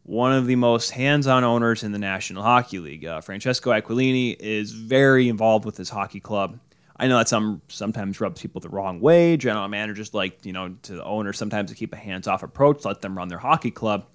One 0.05 0.33
of 0.33 0.46
the 0.46 0.57
most 0.57 0.92
hands-on 0.92 1.44
owners 1.44 1.83
in 1.83 1.92
the 1.92 1.98
National 1.98 2.42
Hockey 2.42 2.78
League, 2.78 3.05
uh, 3.05 3.20
Francesco 3.20 3.70
Aquilini, 3.70 4.35
is 4.40 4.72
very 4.72 5.28
involved 5.28 5.66
with 5.66 5.76
his 5.76 5.90
hockey 5.90 6.20
club. 6.20 6.59
I 7.02 7.08
know 7.08 7.18
that 7.18 7.28
some 7.28 7.60
sometimes 7.66 8.20
rubs 8.20 8.40
people 8.40 8.60
the 8.60 8.68
wrong 8.68 9.00
way. 9.00 9.36
General 9.36 9.66
managers 9.66 10.14
like 10.14 10.46
you 10.46 10.52
know 10.52 10.76
to 10.82 10.94
the 10.94 11.04
owner 11.04 11.32
sometimes 11.32 11.70
to 11.70 11.76
keep 11.76 11.92
a 11.92 11.96
hands-off 11.96 12.44
approach, 12.44 12.84
let 12.84 13.00
them 13.00 13.18
run 13.18 13.26
their 13.26 13.40
hockey 13.40 13.72
club. 13.72 14.06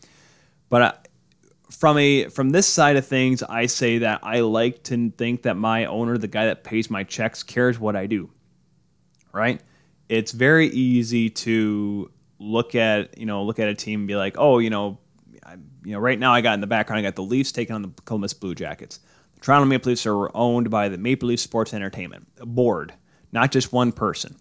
But 0.70 0.82
uh, 0.82 0.94
from 1.70 1.98
a 1.98 2.30
from 2.30 2.52
this 2.52 2.66
side 2.66 2.96
of 2.96 3.06
things, 3.06 3.44
I 3.44 3.66
say 3.66 3.98
that 3.98 4.22
I 4.24 4.40
like 4.40 4.84
to 4.84 5.10
think 5.10 5.42
that 5.42 5.56
my 5.56 5.84
owner, 5.84 6.18
the 6.18 6.30
guy 6.30 6.46
that 6.46 6.64
pays 6.64 6.90
my 6.90 7.04
checks, 7.04 7.44
cares 7.44 7.78
what 7.78 7.98
I 7.98 8.06
do. 8.06 8.30
Right? 9.34 9.62
It's 10.08 10.32
very 10.32 10.68
easy 10.68 11.30
to 11.30 12.10
look 12.40 12.74
at 12.74 13.18
you 13.18 13.26
know 13.26 13.44
look 13.44 13.60
at 13.60 13.68
a 13.68 13.76
team 13.76 14.00
and 14.02 14.08
be 14.08 14.16
like, 14.16 14.38
oh, 14.38 14.60
you 14.60 14.70
know, 14.70 14.98
I, 15.46 15.56
you 15.84 15.92
know, 15.92 16.00
right 16.00 16.18
now 16.18 16.34
I 16.34 16.40
got 16.40 16.54
in 16.54 16.62
the 16.62 16.68
background, 16.68 17.00
I 17.00 17.04
got 17.04 17.16
the 17.18 17.24
Leafs 17.24 17.52
taking 17.52 17.76
on 17.76 17.82
the 17.82 17.92
Columbus 18.06 18.34
Blue 18.34 18.56
Jackets. 18.56 19.02
Toronto 19.42 19.66
Maple 19.66 19.90
Leafs 19.90 20.06
are 20.06 20.36
owned 20.36 20.70
by 20.70 20.90
the 20.90 20.98
Maple 20.98 21.30
Leaf 21.30 21.40
Sports 21.40 21.74
Entertainment, 21.74 22.28
board, 22.38 22.94
not 23.32 23.52
just 23.52 23.72
one 23.72 23.92
person. 23.92 24.36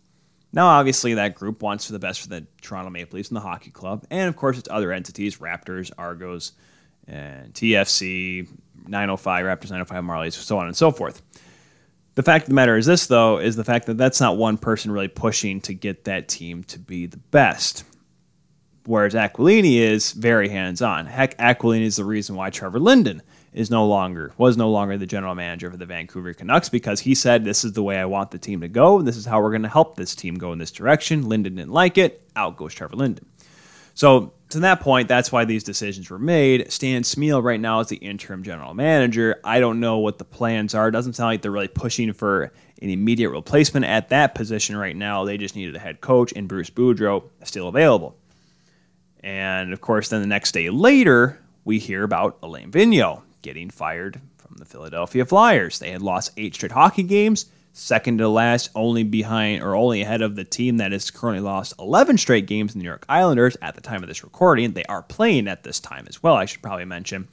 Now, 0.52 0.68
obviously, 0.68 1.14
that 1.14 1.34
group 1.34 1.62
wants 1.62 1.86
for 1.86 1.92
the 1.92 1.98
best 1.98 2.20
for 2.22 2.28
the 2.28 2.46
Toronto 2.62 2.90
Maple 2.90 3.16
Leafs 3.16 3.28
and 3.28 3.36
the 3.36 3.42
hockey 3.42 3.70
club, 3.70 4.06
and 4.10 4.28
of 4.28 4.36
course, 4.36 4.58
it's 4.58 4.68
other 4.70 4.92
entities 4.92 5.36
Raptors, 5.36 5.90
Argos, 5.98 6.52
and 7.06 7.52
TFC, 7.52 8.48
905, 8.86 9.44
Raptors 9.44 9.70
905 9.70 10.04
Marlies, 10.04 10.32
so 10.32 10.58
on 10.58 10.66
and 10.66 10.76
so 10.76 10.90
forth. 10.90 11.22
The 12.14 12.22
fact 12.22 12.44
of 12.44 12.48
the 12.48 12.54
matter 12.54 12.78
is 12.78 12.86
this, 12.86 13.06
though, 13.06 13.38
is 13.38 13.56
the 13.56 13.64
fact 13.64 13.86
that 13.86 13.98
that's 13.98 14.20
not 14.20 14.38
one 14.38 14.56
person 14.56 14.90
really 14.90 15.08
pushing 15.08 15.60
to 15.62 15.74
get 15.74 16.04
that 16.04 16.28
team 16.28 16.64
to 16.64 16.78
be 16.78 17.04
the 17.04 17.18
best. 17.18 17.84
Whereas 18.86 19.12
Aquilini 19.14 19.78
is 19.78 20.12
very 20.12 20.48
hands 20.48 20.80
on. 20.80 21.04
Heck, 21.06 21.36
Aquilini 21.36 21.82
is 21.82 21.96
the 21.96 22.04
reason 22.04 22.34
why 22.34 22.48
Trevor 22.48 22.78
Linden 22.78 23.20
is 23.56 23.70
no 23.70 23.86
longer 23.86 24.32
was 24.36 24.56
no 24.58 24.70
longer 24.70 24.98
the 24.98 25.06
general 25.06 25.34
manager 25.34 25.70
for 25.70 25.78
the 25.78 25.86
Vancouver 25.86 26.34
Canucks 26.34 26.68
because 26.68 27.00
he 27.00 27.14
said 27.14 27.42
this 27.42 27.64
is 27.64 27.72
the 27.72 27.82
way 27.82 27.98
I 27.98 28.04
want 28.04 28.30
the 28.30 28.38
team 28.38 28.60
to 28.60 28.68
go 28.68 28.98
and 28.98 29.08
this 29.08 29.16
is 29.16 29.24
how 29.24 29.40
we're 29.40 29.50
going 29.50 29.62
to 29.62 29.68
help 29.68 29.96
this 29.96 30.14
team 30.14 30.34
go 30.34 30.52
in 30.52 30.58
this 30.58 30.70
direction. 30.70 31.26
Linden 31.26 31.56
didn't 31.56 31.72
like 31.72 31.96
it. 31.96 32.22
Out 32.36 32.58
goes 32.58 32.74
Trevor 32.74 32.96
Linden. 32.96 33.24
So 33.94 34.34
to 34.50 34.60
that 34.60 34.80
point, 34.80 35.08
that's 35.08 35.32
why 35.32 35.46
these 35.46 35.64
decisions 35.64 36.10
were 36.10 36.18
made. 36.18 36.70
Stan 36.70 37.00
Smyl 37.00 37.42
right 37.42 37.58
now 37.58 37.80
is 37.80 37.88
the 37.88 37.96
interim 37.96 38.42
general 38.42 38.74
manager. 38.74 39.40
I 39.42 39.58
don't 39.58 39.80
know 39.80 39.98
what 39.98 40.18
the 40.18 40.24
plans 40.24 40.74
are. 40.74 40.88
It 40.88 40.92
doesn't 40.92 41.14
sound 41.14 41.28
like 41.28 41.40
they're 41.40 41.50
really 41.50 41.66
pushing 41.66 42.12
for 42.12 42.52
an 42.82 42.90
immediate 42.90 43.30
replacement 43.30 43.86
at 43.86 44.10
that 44.10 44.34
position 44.34 44.76
right 44.76 44.94
now. 44.94 45.24
They 45.24 45.38
just 45.38 45.56
needed 45.56 45.74
a 45.74 45.78
head 45.78 46.02
coach, 46.02 46.34
and 46.36 46.46
Bruce 46.46 46.68
Boudreau 46.68 47.24
still 47.42 47.68
available. 47.68 48.18
And 49.20 49.72
of 49.72 49.80
course, 49.80 50.10
then 50.10 50.20
the 50.20 50.26
next 50.26 50.52
day 50.52 50.68
later, 50.68 51.40
we 51.64 51.78
hear 51.78 52.04
about 52.04 52.38
Alain 52.42 52.70
Vigneault 52.70 53.22
getting 53.46 53.70
fired 53.70 54.20
from 54.38 54.56
the 54.56 54.64
Philadelphia 54.64 55.24
Flyers. 55.24 55.78
They 55.78 55.92
had 55.92 56.02
lost 56.02 56.32
eight 56.36 56.52
straight 56.52 56.72
hockey 56.72 57.04
games, 57.04 57.46
second 57.72 58.18
to 58.18 58.28
last, 58.28 58.70
only 58.74 59.04
behind 59.04 59.62
or 59.62 59.76
only 59.76 60.02
ahead 60.02 60.20
of 60.20 60.34
the 60.34 60.42
team 60.42 60.78
that 60.78 60.90
has 60.90 61.12
currently 61.12 61.42
lost 61.42 61.72
11 61.78 62.18
straight 62.18 62.48
games, 62.48 62.74
in 62.74 62.80
the 62.80 62.82
New 62.82 62.88
York 62.88 63.06
Islanders, 63.08 63.56
at 63.62 63.76
the 63.76 63.80
time 63.80 64.02
of 64.02 64.08
this 64.08 64.24
recording. 64.24 64.72
They 64.72 64.82
are 64.86 65.04
playing 65.04 65.46
at 65.46 65.62
this 65.62 65.78
time 65.78 66.06
as 66.08 66.24
well, 66.24 66.34
I 66.34 66.46
should 66.46 66.60
probably 66.60 66.86
mention. 66.86 67.28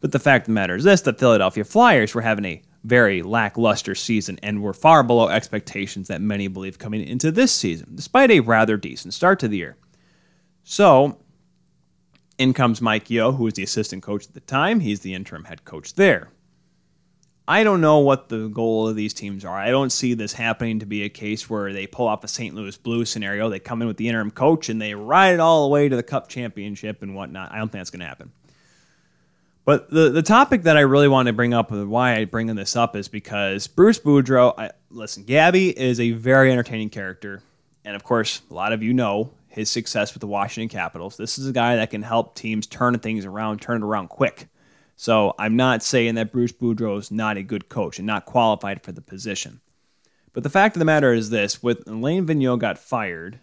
But 0.00 0.12
the 0.12 0.20
fact 0.20 0.44
of 0.44 0.46
the 0.46 0.52
matter 0.52 0.76
is 0.76 0.84
this 0.84 1.00
the 1.00 1.12
Philadelphia 1.12 1.64
Flyers 1.64 2.14
were 2.14 2.22
having 2.22 2.44
a 2.44 2.62
very 2.84 3.22
lackluster 3.22 3.96
season 3.96 4.38
and 4.44 4.62
were 4.62 4.72
far 4.72 5.02
below 5.02 5.28
expectations 5.28 6.06
that 6.06 6.20
many 6.20 6.46
believe 6.46 6.78
coming 6.78 7.02
into 7.02 7.32
this 7.32 7.50
season, 7.50 7.96
despite 7.96 8.30
a 8.30 8.38
rather 8.38 8.76
decent 8.76 9.12
start 9.12 9.40
to 9.40 9.48
the 9.48 9.56
year. 9.56 9.76
So, 10.62 11.18
in 12.38 12.54
comes 12.54 12.80
Mike 12.80 13.10
Yeo, 13.10 13.32
who 13.32 13.44
was 13.44 13.54
the 13.54 13.62
assistant 13.62 14.02
coach 14.02 14.26
at 14.26 14.34
the 14.34 14.40
time. 14.40 14.80
He's 14.80 15.00
the 15.00 15.14
interim 15.14 15.44
head 15.44 15.64
coach 15.64 15.94
there. 15.94 16.28
I 17.48 17.64
don't 17.64 17.80
know 17.80 17.98
what 17.98 18.28
the 18.28 18.48
goal 18.48 18.88
of 18.88 18.94
these 18.94 19.14
teams 19.14 19.42
are. 19.44 19.56
I 19.56 19.70
don't 19.70 19.90
see 19.90 20.12
this 20.12 20.34
happening 20.34 20.80
to 20.80 20.86
be 20.86 21.02
a 21.02 21.08
case 21.08 21.48
where 21.48 21.72
they 21.72 21.86
pull 21.86 22.06
off 22.06 22.22
a 22.22 22.28
St. 22.28 22.54
Louis 22.54 22.76
Blue 22.76 23.06
scenario. 23.06 23.48
They 23.48 23.58
come 23.58 23.80
in 23.80 23.88
with 23.88 23.96
the 23.96 24.06
interim 24.06 24.30
coach 24.30 24.68
and 24.68 24.80
they 24.80 24.94
ride 24.94 25.32
it 25.34 25.40
all 25.40 25.66
the 25.66 25.72
way 25.72 25.88
to 25.88 25.96
the 25.96 26.02
Cup 26.02 26.28
championship 26.28 27.02
and 27.02 27.14
whatnot. 27.14 27.50
I 27.50 27.56
don't 27.56 27.72
think 27.72 27.80
that's 27.80 27.90
going 27.90 28.00
to 28.00 28.06
happen. 28.06 28.32
But 29.64 29.90
the, 29.90 30.10
the 30.10 30.22
topic 30.22 30.62
that 30.62 30.76
I 30.76 30.80
really 30.80 31.08
want 31.08 31.26
to 31.26 31.32
bring 31.32 31.52
up, 31.52 31.70
and 31.72 31.90
why 31.90 32.16
I 32.16 32.26
bring 32.26 32.54
this 32.54 32.76
up, 32.76 32.96
is 32.96 33.08
because 33.08 33.66
Bruce 33.66 33.98
Boudreau. 33.98 34.54
I, 34.56 34.70
listen, 34.90 35.24
Gabby 35.24 35.78
is 35.78 36.00
a 36.00 36.12
very 36.12 36.50
entertaining 36.50 36.88
character, 36.88 37.42
and 37.84 37.94
of 37.94 38.02
course, 38.02 38.40
a 38.50 38.54
lot 38.54 38.72
of 38.72 38.82
you 38.82 38.94
know 38.94 39.30
his 39.48 39.70
success 39.70 40.14
with 40.14 40.20
the 40.20 40.26
Washington 40.26 40.68
Capitals. 40.68 41.16
This 41.16 41.38
is 41.38 41.48
a 41.48 41.52
guy 41.52 41.76
that 41.76 41.90
can 41.90 42.02
help 42.02 42.34
teams 42.34 42.66
turn 42.66 42.98
things 42.98 43.24
around, 43.24 43.60
turn 43.60 43.82
it 43.82 43.86
around 43.86 44.08
quick. 44.08 44.48
So 44.96 45.34
I'm 45.38 45.56
not 45.56 45.82
saying 45.82 46.16
that 46.16 46.32
Bruce 46.32 46.52
Boudreau 46.52 46.98
is 46.98 47.10
not 47.10 47.36
a 47.36 47.42
good 47.42 47.68
coach 47.68 47.98
and 47.98 48.06
not 48.06 48.26
qualified 48.26 48.82
for 48.82 48.92
the 48.92 49.00
position. 49.00 49.60
But 50.32 50.42
the 50.42 50.50
fact 50.50 50.76
of 50.76 50.80
the 50.80 50.84
matter 50.84 51.12
is 51.12 51.30
this: 51.30 51.62
with 51.62 51.86
Alain 51.88 52.26
Vigneault 52.26 52.58
got 52.58 52.78
fired, 52.78 53.40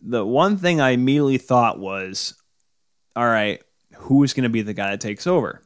the 0.00 0.24
one 0.24 0.56
thing 0.56 0.80
I 0.80 0.90
immediately 0.90 1.38
thought 1.38 1.78
was, 1.78 2.34
all 3.14 3.26
right, 3.26 3.62
who's 3.94 4.32
going 4.32 4.44
to 4.44 4.48
be 4.48 4.62
the 4.62 4.74
guy 4.74 4.90
that 4.90 5.00
takes 5.00 5.26
over? 5.26 5.62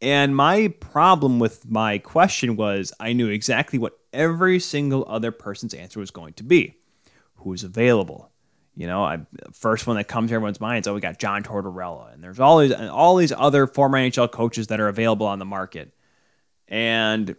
And 0.00 0.36
my 0.36 0.68
problem 0.80 1.38
with 1.38 1.68
my 1.68 1.98
question 1.98 2.56
was 2.56 2.92
I 3.00 3.14
knew 3.14 3.28
exactly 3.28 3.78
what 3.78 3.98
every 4.12 4.60
single 4.60 5.04
other 5.08 5.32
person's 5.32 5.74
answer 5.74 5.98
was 5.98 6.10
going 6.10 6.34
to 6.34 6.44
be. 6.44 6.76
Who's 7.36 7.64
available? 7.64 8.30
You 8.74 8.86
know, 8.86 9.02
I 9.02 9.20
first 9.52 9.86
one 9.86 9.96
that 9.96 10.08
comes 10.08 10.30
to 10.30 10.34
everyone's 10.34 10.60
mind 10.60 10.84
is 10.84 10.88
oh, 10.88 10.94
we 10.94 11.00
got 11.00 11.18
John 11.18 11.42
Tortorella, 11.42 12.12
and 12.12 12.22
there's 12.22 12.40
all 12.40 12.58
these 12.58 12.72
all 12.72 13.16
these 13.16 13.32
other 13.32 13.66
former 13.66 13.98
NHL 13.98 14.30
coaches 14.30 14.66
that 14.66 14.80
are 14.80 14.88
available 14.88 15.26
on 15.26 15.38
the 15.38 15.46
market. 15.46 15.94
And 16.68 17.36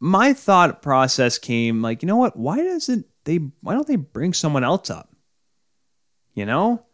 my 0.00 0.32
thought 0.32 0.82
process 0.82 1.38
came 1.38 1.80
like, 1.80 2.02
you 2.02 2.06
know 2.06 2.16
what? 2.16 2.36
Why 2.36 2.56
doesn't 2.56 3.06
they? 3.24 3.36
Why 3.60 3.74
don't 3.74 3.86
they 3.86 3.96
bring 3.96 4.32
someone 4.32 4.64
else 4.64 4.90
up? 4.90 5.14
You 6.34 6.44
know, 6.44 6.84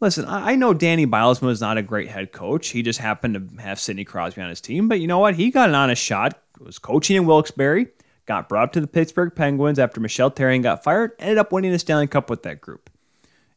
listen, 0.00 0.24
I 0.26 0.56
know 0.56 0.72
Danny 0.72 1.06
Bylsma 1.06 1.50
is 1.50 1.60
not 1.60 1.78
a 1.78 1.82
great 1.82 2.08
head 2.08 2.32
coach. 2.32 2.68
He 2.68 2.82
just 2.82 2.98
happened 2.98 3.34
to 3.34 3.62
have 3.62 3.78
Sidney 3.80 4.04
Crosby 4.04 4.42
on 4.42 4.48
his 4.48 4.60
team, 4.60 4.88
but 4.88 5.00
you 5.00 5.06
know 5.06 5.18
what? 5.18 5.34
He 5.34 5.50
got 5.50 5.68
an 5.68 5.74
honest 5.74 6.02
shot. 6.02 6.40
Was 6.58 6.78
coaching 6.78 7.16
in 7.16 7.24
Wilkes-Barre, 7.24 7.86
got 8.26 8.48
brought 8.48 8.64
up 8.64 8.72
to 8.72 8.80
the 8.80 8.86
Pittsburgh 8.86 9.34
Penguins 9.34 9.78
after 9.78 10.00
Michel 10.00 10.30
Therrien 10.30 10.62
got 10.62 10.84
fired, 10.84 11.12
ended 11.18 11.38
up 11.38 11.52
winning 11.52 11.72
the 11.72 11.78
Stanley 11.78 12.06
Cup 12.06 12.30
with 12.30 12.42
that 12.44 12.60
group 12.60 12.90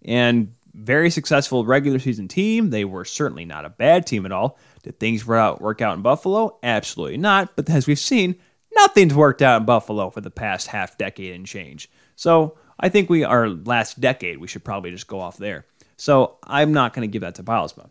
and 0.04 0.54
very 0.73 1.10
successful 1.10 1.65
regular 1.65 1.99
season 1.99 2.28
team. 2.28 2.69
They 2.69 2.86
were 2.86 3.06
certainly 3.06 3.45
not 3.45 3.65
a 3.65 3.69
bad 3.69 4.08
team 4.08 4.26
at 4.26 4.32
all. 4.32 4.58
Did 4.82 4.99
things 4.99 5.26
work 5.26 5.82
out 5.82 5.95
in 5.95 6.02
Buffalo? 6.02 6.58
Absolutely 6.63 7.17
not. 7.17 7.56
But 7.56 7.69
as 7.69 7.88
we've 7.88 7.99
seen, 7.99 8.36
nothing's 8.76 9.13
worked 9.13 9.41
out 9.41 9.62
in 9.62 9.65
Buffalo 9.65 10.10
for 10.10 10.21
the 10.21 10.32
past 10.32 10.67
half 10.67 10.97
decade 10.97 11.36
and 11.36 11.45
change. 11.45 11.89
So 12.15 12.58
I 12.80 12.89
think 12.89 13.10
we 13.10 13.23
our 13.23 13.49
last 13.49 14.02
decade, 14.02 14.39
we 14.39 14.47
should 14.47 14.63
probably 14.63 14.91
just 14.91 15.08
go 15.08 15.19
off 15.19 15.38
there. 15.38 15.65
So 15.95 16.38
I'm 16.43 16.73
not 16.73 16.93
going 16.93 17.08
to 17.08 17.12
give 17.12 17.21
that 17.21 17.36
to 17.36 17.43
Bylsma. 17.43 17.89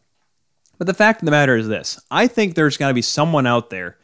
But 0.79 0.87
the 0.87 0.95
fact 0.95 1.23
of 1.23 1.27
the 1.27 1.31
matter 1.31 1.57
is 1.57 1.69
this 1.69 2.01
I 2.11 2.27
think 2.27 2.55
there's 2.55 2.77
got 2.77 2.89
to 2.89 2.95
be 2.95 3.03
someone 3.03 3.47
out 3.47 3.71
there 3.71 3.99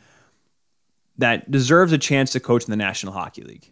that 1.18 1.50
deserves 1.50 1.92
a 1.92 1.98
chance 1.98 2.32
to 2.32 2.40
coach 2.40 2.64
in 2.64 2.70
the 2.70 2.76
National 2.76 3.12
Hockey 3.12 3.42
League. 3.42 3.70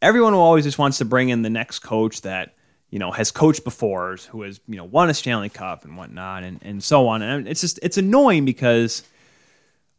Everyone 0.00 0.34
always 0.34 0.64
just 0.64 0.78
wants 0.78 0.98
to 0.98 1.04
bring 1.04 1.28
in 1.28 1.42
the 1.42 1.50
next 1.50 1.80
coach 1.80 2.22
that 2.22 2.56
you 2.90 2.98
know, 2.98 3.10
has 3.10 3.30
coached 3.30 3.64
before, 3.64 4.16
who 4.30 4.42
has, 4.42 4.60
you 4.68 4.76
know, 4.76 4.84
won 4.84 5.10
a 5.10 5.14
Stanley 5.14 5.48
Cup 5.48 5.84
and 5.84 5.96
whatnot 5.96 6.44
and, 6.44 6.60
and 6.62 6.82
so 6.82 7.08
on. 7.08 7.22
And 7.22 7.48
it's 7.48 7.60
just, 7.60 7.78
it's 7.82 7.98
annoying 7.98 8.44
because 8.44 9.02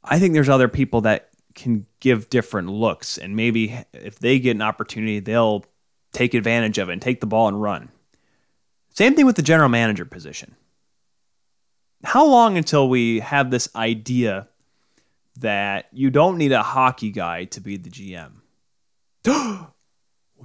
I 0.04 0.20
think 0.20 0.34
there's 0.34 0.50
other 0.50 0.68
people 0.68 1.02
that 1.02 1.30
can 1.54 1.86
give 2.00 2.30
different 2.30 2.70
looks. 2.70 3.18
And 3.18 3.36
maybe 3.36 3.78
if 3.94 4.20
they 4.20 4.40
get 4.40 4.56
an 4.56 4.62
opportunity, 4.62 5.20
they'll 5.20 5.66
take 6.14 6.34
advantage 6.34 6.78
of 6.78 6.90
it 6.90 6.94
and 6.94 7.02
take 7.02 7.20
the 7.20 7.28
ball 7.28 7.48
and 7.48 7.62
run. 7.62 7.90
Same 8.94 9.16
thing 9.16 9.26
with 9.26 9.36
the 9.36 9.42
general 9.42 9.70
manager 9.70 10.06
position. 10.06 10.56
How 12.04 12.26
long 12.26 12.58
until 12.58 12.88
we 12.88 13.20
have 13.20 13.52
this 13.52 13.68
idea 13.76 14.48
that 15.40 15.88
you 15.92 16.10
don't 16.10 16.38
need 16.38 16.52
a 16.52 16.64
hockey 16.64 17.12
guy 17.12 17.46
to 17.46 17.62
be 17.62 17.78
the 17.78 17.90
GM? 17.90 18.42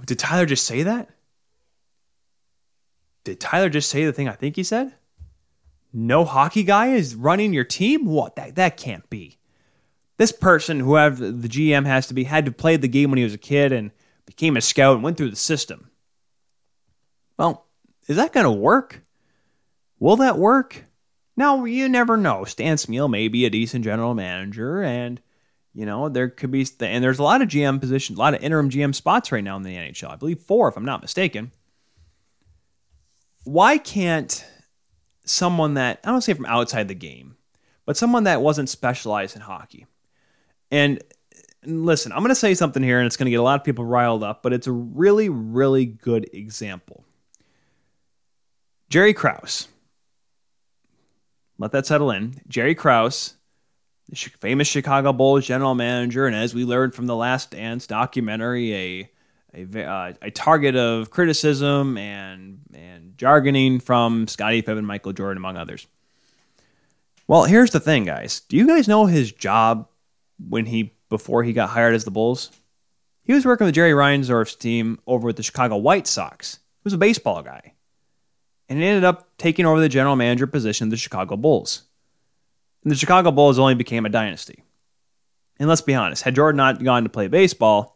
Did 0.05 0.19
Tyler 0.19 0.45
just 0.45 0.65
say 0.65 0.83
that? 0.83 1.09
Did 3.23 3.39
Tyler 3.39 3.69
just 3.69 3.89
say 3.89 4.05
the 4.05 4.13
thing 4.13 4.27
I 4.27 4.33
think 4.33 4.55
he 4.55 4.63
said? 4.63 4.95
No 5.93 6.25
hockey 6.25 6.63
guy 6.63 6.87
is 6.87 7.15
running 7.15 7.53
your 7.53 7.63
team? 7.63 8.05
What? 8.05 8.35
That, 8.35 8.55
that 8.55 8.77
can't 8.77 9.09
be. 9.09 9.37
This 10.17 10.31
person, 10.31 10.79
whoever 10.79 11.31
the 11.31 11.47
GM 11.47 11.85
has 11.85 12.07
to 12.07 12.13
be, 12.13 12.25
had 12.25 12.45
to 12.45 12.51
play 12.51 12.77
the 12.77 12.87
game 12.87 13.11
when 13.11 13.17
he 13.17 13.23
was 13.23 13.33
a 13.33 13.39
kid 13.39 13.71
and 13.71 13.91
became 14.25 14.57
a 14.57 14.61
scout 14.61 14.95
and 14.95 15.03
went 15.03 15.17
through 15.17 15.29
the 15.29 15.35
system. 15.35 15.89
Well, 17.37 17.65
is 18.07 18.17
that 18.17 18.33
going 18.33 18.45
to 18.45 18.51
work? 18.51 19.03
Will 19.99 20.17
that 20.17 20.37
work? 20.37 20.85
No, 21.35 21.65
you 21.65 21.89
never 21.89 22.15
know. 22.15 22.43
Stan 22.43 22.77
Smyl 22.77 23.09
may 23.09 23.27
be 23.27 23.45
a 23.45 23.49
decent 23.49 23.83
general 23.83 24.13
manager, 24.13 24.83
and 24.83 25.19
you 25.73 25.85
know 25.85 26.09
there 26.09 26.29
could 26.29 26.51
be, 26.51 26.67
and 26.79 27.03
there's 27.03 27.19
a 27.19 27.23
lot 27.23 27.41
of 27.41 27.47
GM 27.47 27.79
positions, 27.79 28.17
a 28.17 28.21
lot 28.21 28.35
of 28.35 28.43
interim 28.43 28.69
GM 28.69 28.93
spots 28.93 29.31
right 29.31 29.43
now 29.43 29.57
in 29.57 29.63
the 29.63 29.75
NHL. 29.75 30.11
I 30.11 30.15
believe 30.15 30.39
four, 30.39 30.67
if 30.67 30.77
I'm 30.77 30.85
not 30.85 31.01
mistaken 31.01 31.51
why 33.43 33.77
can't 33.77 34.45
someone 35.25 35.75
that 35.75 35.99
I 36.03 36.09
don't 36.09 36.21
say 36.21 36.33
from 36.33 36.45
outside 36.45 36.87
the 36.87 36.95
game, 36.95 37.35
but 37.85 37.97
someone 37.97 38.23
that 38.23 38.41
wasn't 38.41 38.69
specialized 38.69 39.35
in 39.35 39.41
hockey, 39.41 39.85
and 40.71 41.01
listen, 41.65 42.11
I'm 42.11 42.19
going 42.19 42.29
to 42.29 42.35
say 42.35 42.53
something 42.53 42.83
here, 42.83 42.99
and 42.99 43.05
it's 43.05 43.17
going 43.17 43.25
to 43.25 43.31
get 43.31 43.39
a 43.39 43.43
lot 43.43 43.59
of 43.59 43.65
people 43.65 43.85
riled 43.85 44.23
up, 44.23 44.43
but 44.43 44.53
it's 44.53 44.67
a 44.67 44.71
really, 44.71 45.29
really 45.29 45.85
good 45.85 46.29
example. 46.33 47.03
Jerry 48.89 49.13
Krause. 49.13 49.67
Let 51.57 51.71
that 51.71 51.85
settle 51.85 52.11
in. 52.11 52.41
Jerry 52.47 52.75
Krause, 52.75 53.35
the 54.09 54.15
famous 54.15 54.67
Chicago 54.67 55.13
Bulls 55.13 55.45
general 55.45 55.75
manager, 55.75 56.25
and 56.25 56.35
as 56.35 56.53
we 56.53 56.65
learned 56.65 56.95
from 56.95 57.07
the 57.07 57.15
Last 57.15 57.51
Dance 57.51 57.87
documentary, 57.87 58.75
a 58.75 59.09
a, 59.55 59.85
uh, 59.85 60.13
a 60.21 60.31
target 60.31 60.75
of 60.75 61.09
criticism 61.11 61.97
and 61.97 62.59
and 62.73 63.15
jargoning 63.17 63.81
from 63.81 64.27
Scottie 64.27 64.61
Pippen, 64.61 64.85
Michael 64.85 65.13
Jordan, 65.13 65.37
among 65.37 65.57
others. 65.57 65.87
Well, 67.27 67.45
here's 67.45 67.71
the 67.71 67.79
thing, 67.79 68.03
guys. 68.03 68.41
Do 68.41 68.57
you 68.57 68.67
guys 68.67 68.87
know 68.87 69.05
his 69.05 69.31
job 69.31 69.87
when 70.49 70.65
he 70.65 70.93
before 71.09 71.43
he 71.43 71.53
got 71.53 71.69
hired 71.69 71.95
as 71.95 72.03
the 72.03 72.11
Bulls? 72.11 72.51
He 73.23 73.33
was 73.33 73.45
working 73.45 73.65
with 73.65 73.75
Jerry 73.75 73.91
Reinsdorf's 73.91 74.55
team 74.55 74.99
over 75.07 75.29
at 75.29 75.37
the 75.37 75.43
Chicago 75.43 75.77
White 75.77 76.07
Sox. 76.07 76.55
He 76.55 76.81
was 76.83 76.93
a 76.93 76.97
baseball 76.97 77.41
guy. 77.41 77.73
And 78.73 78.81
ended 78.81 79.03
up 79.03 79.29
taking 79.37 79.67
over 79.67 79.79
the 79.79 79.87
general 79.87 80.15
manager 80.15 80.47
position 80.47 80.87
of 80.87 80.89
the 80.89 80.97
Chicago 80.97 81.37
Bulls. 81.37 81.83
And 82.83 82.91
the 82.91 82.95
Chicago 82.95 83.29
Bulls 83.29 83.59
only 83.59 83.75
became 83.75 84.03
a 84.03 84.09
dynasty. 84.09 84.63
And 85.59 85.69
let's 85.69 85.81
be 85.81 85.93
honest, 85.93 86.23
had 86.23 86.33
Jordan 86.33 86.57
not 86.57 86.83
gone 86.83 87.03
to 87.03 87.09
play 87.09 87.27
baseball, 87.27 87.95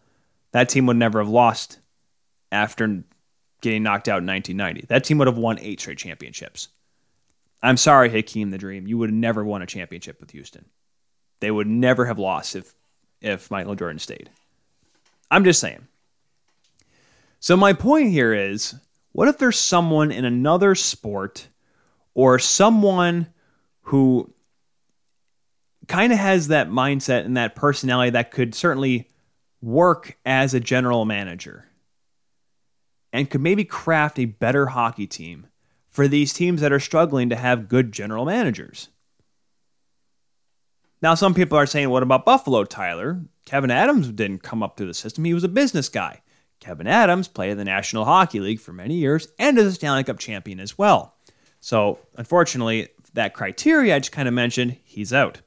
that 0.52 0.70
team 0.70 0.86
would 0.86 0.98
never 0.98 1.18
have 1.18 1.30
lost 1.30 1.80
after 2.52 3.04
getting 3.62 3.82
knocked 3.82 4.08
out 4.08 4.22
in 4.22 4.28
1990. 4.28 4.86
That 4.86 5.04
team 5.04 5.18
would 5.18 5.28
have 5.28 5.40
won 5.40 5.58
eight 5.58 5.80
straight 5.80 5.98
championships. 5.98 6.68
I'm 7.64 7.78
sorry, 7.78 8.12
Hakeem 8.12 8.52
the 8.52 8.60
Dream. 8.60 8.86
You 8.86 9.00
would 9.00 9.10
have 9.10 9.18
never 9.18 9.44
won 9.44 9.64
a 9.64 9.66
championship 9.66 10.20
with 10.20 10.30
Houston. 10.30 10.66
They 11.40 11.50
would 11.50 11.66
never 11.66 12.06
have 12.06 12.20
lost 12.20 12.56
if 12.56 12.76
if 13.20 13.50
Michael 13.50 13.74
Jordan 13.74 13.98
stayed. 13.98 14.30
I'm 15.32 15.44
just 15.44 15.60
saying. 15.60 15.88
So 17.40 17.58
my 17.58 17.74
point 17.74 18.12
here 18.12 18.32
is, 18.32 18.76
what 19.18 19.28
if 19.28 19.40
there's 19.40 19.58
someone 19.58 20.12
in 20.12 20.26
another 20.26 20.76
sport 20.76 21.48
or 22.14 22.38
someone 22.38 23.26
who 23.82 24.32
kind 25.88 26.14
of 26.14 26.20
has 26.20 26.50
that 26.50 26.70
mindset 26.70 27.26
and 27.26 27.36
that 27.36 27.56
personality 27.56 28.12
that 28.12 28.30
could 28.30 28.54
certainly 28.54 29.10
work 29.60 30.20
as 30.24 30.54
a 30.54 30.60
general 30.60 31.04
manager 31.04 31.66
and 33.12 33.28
could 33.28 33.42
maybe 33.42 33.66
craft 33.66 34.20
a 34.20 34.26
better 34.26 34.68
hockey 34.68 35.08
team 35.08 35.48
for 35.90 36.08
these 36.08 36.32
teams 36.32 36.62
that 36.62 36.72
are 36.72 36.80
struggling 36.80 37.28
to 37.28 37.36
have 37.36 37.68
good 37.68 37.92
general 37.92 38.24
managers. 38.24 38.90
Now, 41.02 41.16
some 41.16 41.34
people 41.34 41.58
are 41.58 41.66
saying, 41.66 41.90
what 41.90 42.04
about 42.04 42.24
Buffalo, 42.24 42.66
Tyler? 42.66 43.24
Kevyn 43.48 43.72
Adams 43.72 44.12
didn't 44.12 44.44
come 44.44 44.62
up 44.62 44.78
through 44.78 44.86
the 44.86 44.94
system. 44.94 45.26
He 45.26 45.34
was 45.34 45.44
a 45.44 45.48
business 45.48 45.90
guy. 45.90 46.22
Kevyn 46.68 46.88
Adams 46.88 47.28
played 47.28 47.52
in 47.52 47.58
the 47.58 47.64
National 47.64 48.04
Hockey 48.04 48.40
League 48.42 48.60
for 48.60 48.74
many 48.74 48.96
years 48.96 49.30
and 49.40 49.58
is 49.58 49.68
a 49.68 49.74
Stanley 49.74 50.04
Cup 50.04 50.20
champion 50.20 50.60
as 50.60 50.78
well. 50.78 51.16
So, 51.62 52.00
unfortunately, 52.18 52.90
that 53.14 53.34
criteria 53.34 53.96
I 53.96 54.00
just 54.00 54.12
kind 54.12 54.28
of 54.28 54.34
mentioned, 54.34 54.78
he's 54.84 55.14
out. 55.14 55.42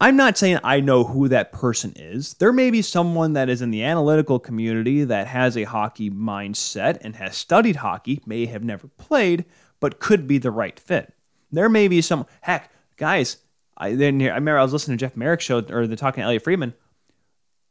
I'm 0.00 0.16
not 0.16 0.38
saying 0.38 0.58
I 0.64 0.80
know 0.80 1.04
who 1.04 1.28
that 1.28 1.52
person 1.52 1.92
is. 1.96 2.34
There 2.34 2.52
may 2.52 2.70
be 2.70 2.82
someone 2.82 3.34
that 3.34 3.48
is 3.48 3.62
in 3.62 3.70
the 3.70 3.84
analytical 3.84 4.38
community 4.38 5.04
that 5.04 5.28
has 5.28 5.56
a 5.56 5.64
hockey 5.64 6.10
mindset 6.10 6.98
and 7.02 7.16
has 7.16 7.36
studied 7.36 7.76
hockey, 7.76 8.20
may 8.26 8.46
have 8.46 8.64
never 8.64 8.88
played, 8.98 9.44
but 9.78 10.00
could 10.00 10.26
be 10.26 10.38
the 10.38 10.50
right 10.50 10.78
fit. 10.78 11.12
There 11.52 11.68
may 11.68 11.86
be 11.86 12.00
some 12.00 12.26
heck, 12.40 12.72
guys. 12.96 13.38
I 13.76 13.90
hear. 13.90 14.32
I 14.32 14.36
remember 14.36 14.58
I 14.58 14.62
was 14.62 14.72
listening 14.72 14.98
to 14.98 15.04
Jeff 15.04 15.16
Marek's 15.16 15.44
show 15.44 15.58
or 15.70 15.86
the 15.86 15.96
talking 15.96 16.22
to 16.22 16.26
Elliotte 16.26 16.42
Friedman. 16.42 16.74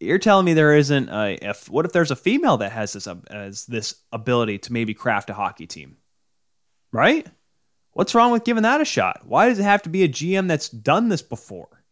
You're 0.01 0.17
telling 0.17 0.45
me 0.45 0.53
there 0.53 0.75
isn't 0.75 1.09
a 1.09 1.37
if 1.41 1.69
what 1.69 1.85
if 1.85 1.91
there's 1.91 2.11
a 2.11 2.15
female 2.15 2.57
that 2.57 2.71
has 2.71 2.93
this 2.93 3.05
uh, 3.05 3.15
as 3.29 3.65
this 3.67 3.95
ability 4.11 4.57
to 4.59 4.73
maybe 4.73 4.95
craft 4.95 5.29
a 5.29 5.33
hockey 5.35 5.67
team, 5.67 5.97
right? 6.91 7.27
What's 7.93 8.15
wrong 8.15 8.31
with 8.31 8.43
giving 8.43 8.63
that 8.63 8.81
a 8.81 8.85
shot? 8.85 9.21
Why 9.25 9.49
does 9.49 9.59
it 9.59 9.63
have 9.63 9.83
to 9.83 9.89
be 9.89 10.03
a 10.03 10.09
GM 10.09 10.47
that's 10.47 10.69
done 10.69 11.09
this 11.09 11.21
before? 11.21 11.83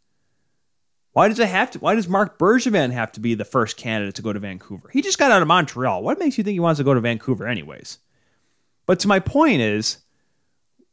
Why 1.12 1.28
does 1.28 1.40
it 1.40 1.50
have 1.50 1.72
to? 1.72 1.80
Why 1.80 1.94
does 1.94 2.08
Marc 2.08 2.40
Bergevin 2.40 2.92
have 2.92 3.12
to 3.12 3.20
be 3.20 3.36
the 3.36 3.46
first 3.46 3.78
candidate 3.78 4.16
to 4.16 4.22
go 4.22 4.34
to 4.34 4.40
Vancouver? 4.40 4.90
He 4.92 5.02
just 5.02 5.20
got 5.20 5.32
out 5.32 5.42
of 5.42 5.48
Montreal. 5.48 6.02
What 6.02 6.18
makes 6.18 6.38
you 6.38 6.44
think 6.44 6.54
he 6.54 6.60
wants 6.60 6.80
to 6.80 6.84
go 6.84 6.94
to 6.94 7.02
Vancouver, 7.02 7.48
anyways? 7.48 8.00
But 8.86 9.00
to 9.02 9.08
my 9.08 9.20
point 9.20 9.62
is, 9.62 9.98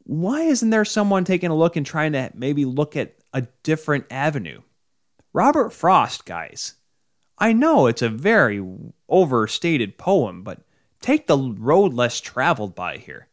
why 0.03 0.41
isn't 0.41 0.69
there 0.69 0.85
someone 0.85 1.23
taking 1.23 1.49
a 1.49 1.55
look 1.55 1.75
and 1.75 1.85
trying 1.85 2.11
to 2.11 2.31
maybe 2.35 2.63
look 2.63 2.95
at 2.95 3.15
a 3.33 3.47
different 3.63 4.05
avenue? 4.11 4.61
Robert 5.33 5.71
Frost, 5.71 6.25
guys. 6.25 6.75
I 7.37 7.53
know 7.53 7.87
it's 7.87 8.01
a 8.01 8.09
very 8.09 8.65
overstated 9.07 9.97
poem, 9.97 10.43
but 10.43 10.61
take 11.01 11.27
the 11.27 11.37
road 11.37 11.93
less 11.93 12.19
traveled 12.19 12.75
by 12.75 12.97
here. 12.97 13.27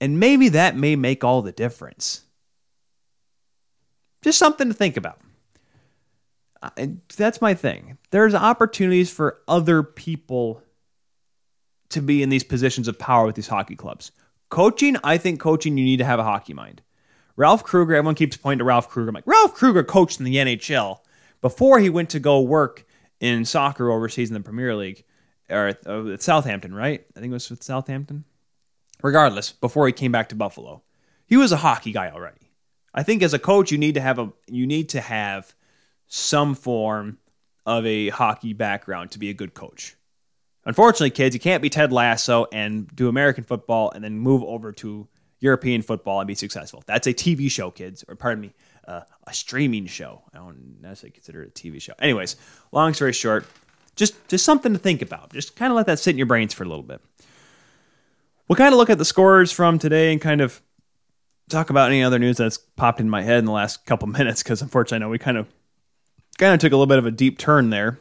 And 0.00 0.20
maybe 0.20 0.48
that 0.50 0.76
may 0.76 0.94
make 0.94 1.24
all 1.24 1.42
the 1.42 1.52
difference. 1.52 2.22
Just 4.22 4.38
something 4.38 4.68
to 4.68 4.74
think 4.74 4.96
about. 4.96 5.20
That's 7.16 7.40
my 7.40 7.54
thing. 7.54 7.98
There's 8.10 8.34
opportunities 8.34 9.10
for 9.10 9.38
other 9.46 9.82
people 9.82 10.62
to 11.90 12.02
be 12.02 12.22
in 12.22 12.28
these 12.28 12.44
positions 12.44 12.88
of 12.88 12.98
power 12.98 13.26
with 13.26 13.36
these 13.36 13.48
hockey 13.48 13.76
clubs. 13.76 14.12
Coaching, 14.50 14.96
I 15.04 15.18
think 15.18 15.40
coaching, 15.40 15.78
you 15.78 15.84
need 15.84 15.98
to 15.98 16.04
have 16.04 16.18
a 16.18 16.24
hockey 16.24 16.52
mind. 16.52 16.82
Ralph 17.36 17.62
Krueger, 17.62 17.94
everyone 17.94 18.16
keeps 18.16 18.36
pointing 18.36 18.58
to 18.58 18.64
Ralph 18.64 18.88
Krueger. 18.88 19.10
I'm 19.10 19.14
like, 19.14 19.26
Ralph 19.26 19.54
Krueger 19.54 19.84
coached 19.84 20.18
in 20.18 20.24
the 20.24 20.36
NHL 20.36 20.98
before 21.40 21.78
he 21.78 21.88
went 21.88 22.10
to 22.10 22.18
go 22.18 22.40
work 22.40 22.84
in 23.20 23.44
soccer 23.44 23.90
overseas 23.90 24.30
in 24.30 24.34
the 24.34 24.40
Premier 24.40 24.74
League 24.74 25.04
or 25.50 25.76
uh, 25.86 26.12
at 26.12 26.22
Southampton, 26.22 26.74
right? 26.74 27.04
I 27.16 27.20
think 27.20 27.30
it 27.30 27.34
was 27.34 27.50
with 27.50 27.62
Southampton. 27.62 28.24
Regardless, 29.02 29.52
before 29.52 29.86
he 29.86 29.92
came 29.92 30.12
back 30.12 30.28
to 30.30 30.34
Buffalo, 30.34 30.82
he 31.26 31.36
was 31.36 31.52
a 31.52 31.58
hockey 31.58 31.92
guy 31.92 32.10
already. 32.10 32.50
I 32.92 33.02
think 33.02 33.22
as 33.22 33.34
a 33.34 33.38
coach, 33.38 33.70
you 33.70 33.78
need 33.78 33.94
to 33.94 34.00
have 34.00 34.18
a 34.18 34.32
you 34.46 34.66
need 34.66 34.88
to 34.90 35.00
have 35.00 35.54
some 36.06 36.54
form 36.54 37.18
of 37.64 37.86
a 37.86 38.08
hockey 38.08 38.54
background 38.54 39.10
to 39.12 39.18
be 39.18 39.30
a 39.30 39.34
good 39.34 39.54
coach. 39.54 39.94
Unfortunately, 40.64 41.10
kids, 41.10 41.34
you 41.34 41.40
can't 41.40 41.62
be 41.62 41.70
Ted 41.70 41.92
Lasso 41.92 42.46
and 42.52 42.88
do 42.94 43.08
American 43.08 43.44
football 43.44 43.90
and 43.90 44.02
then 44.02 44.18
move 44.18 44.42
over 44.42 44.72
to 44.72 45.06
European 45.40 45.82
football 45.82 46.20
and 46.20 46.26
be 46.26 46.34
successful. 46.34 46.82
That's 46.86 47.06
a 47.06 47.14
TV 47.14 47.50
show, 47.50 47.70
kids, 47.70 48.04
or 48.08 48.16
pardon 48.16 48.40
me, 48.40 48.52
uh, 48.88 49.02
a 49.26 49.34
streaming 49.34 49.86
show. 49.86 50.22
I 50.34 50.38
don't 50.38 50.80
necessarily 50.80 51.12
consider 51.12 51.42
it 51.42 51.48
a 51.48 51.52
TV 51.52 51.80
show. 51.80 51.92
Anyways, 52.00 52.36
long 52.72 52.94
story 52.94 53.12
short, 53.12 53.46
just 53.94 54.14
just 54.28 54.44
something 54.44 54.72
to 54.72 54.78
think 54.78 55.02
about. 55.02 55.32
Just 55.32 55.54
kind 55.54 55.70
of 55.70 55.76
let 55.76 55.86
that 55.86 55.98
sit 55.98 56.12
in 56.12 56.18
your 56.18 56.26
brains 56.26 56.54
for 56.54 56.64
a 56.64 56.68
little 56.68 56.82
bit. 56.82 57.00
We'll 58.48 58.56
kind 58.56 58.72
of 58.72 58.78
look 58.78 58.88
at 58.88 58.96
the 58.96 59.04
scores 59.04 59.52
from 59.52 59.78
today 59.78 60.10
and 60.10 60.20
kind 60.20 60.40
of 60.40 60.62
talk 61.50 61.68
about 61.68 61.90
any 61.90 62.02
other 62.02 62.18
news 62.18 62.38
that's 62.38 62.56
popped 62.56 62.98
in 62.98 63.10
my 63.10 63.22
head 63.22 63.38
in 63.38 63.44
the 63.44 63.52
last 63.52 63.84
couple 63.84 64.08
minutes 64.18 64.42
because 64.42 64.62
unfortunately 64.62 65.04
I 65.04 65.06
know 65.06 65.10
we 65.10 65.18
kind 65.18 65.36
of 65.36 65.46
kind 66.38 66.54
of 66.54 66.60
took 66.60 66.72
a 66.72 66.76
little 66.76 66.86
bit 66.86 66.98
of 66.98 67.06
a 67.06 67.10
deep 67.10 67.38
turn 67.38 67.68
there. 67.70 67.98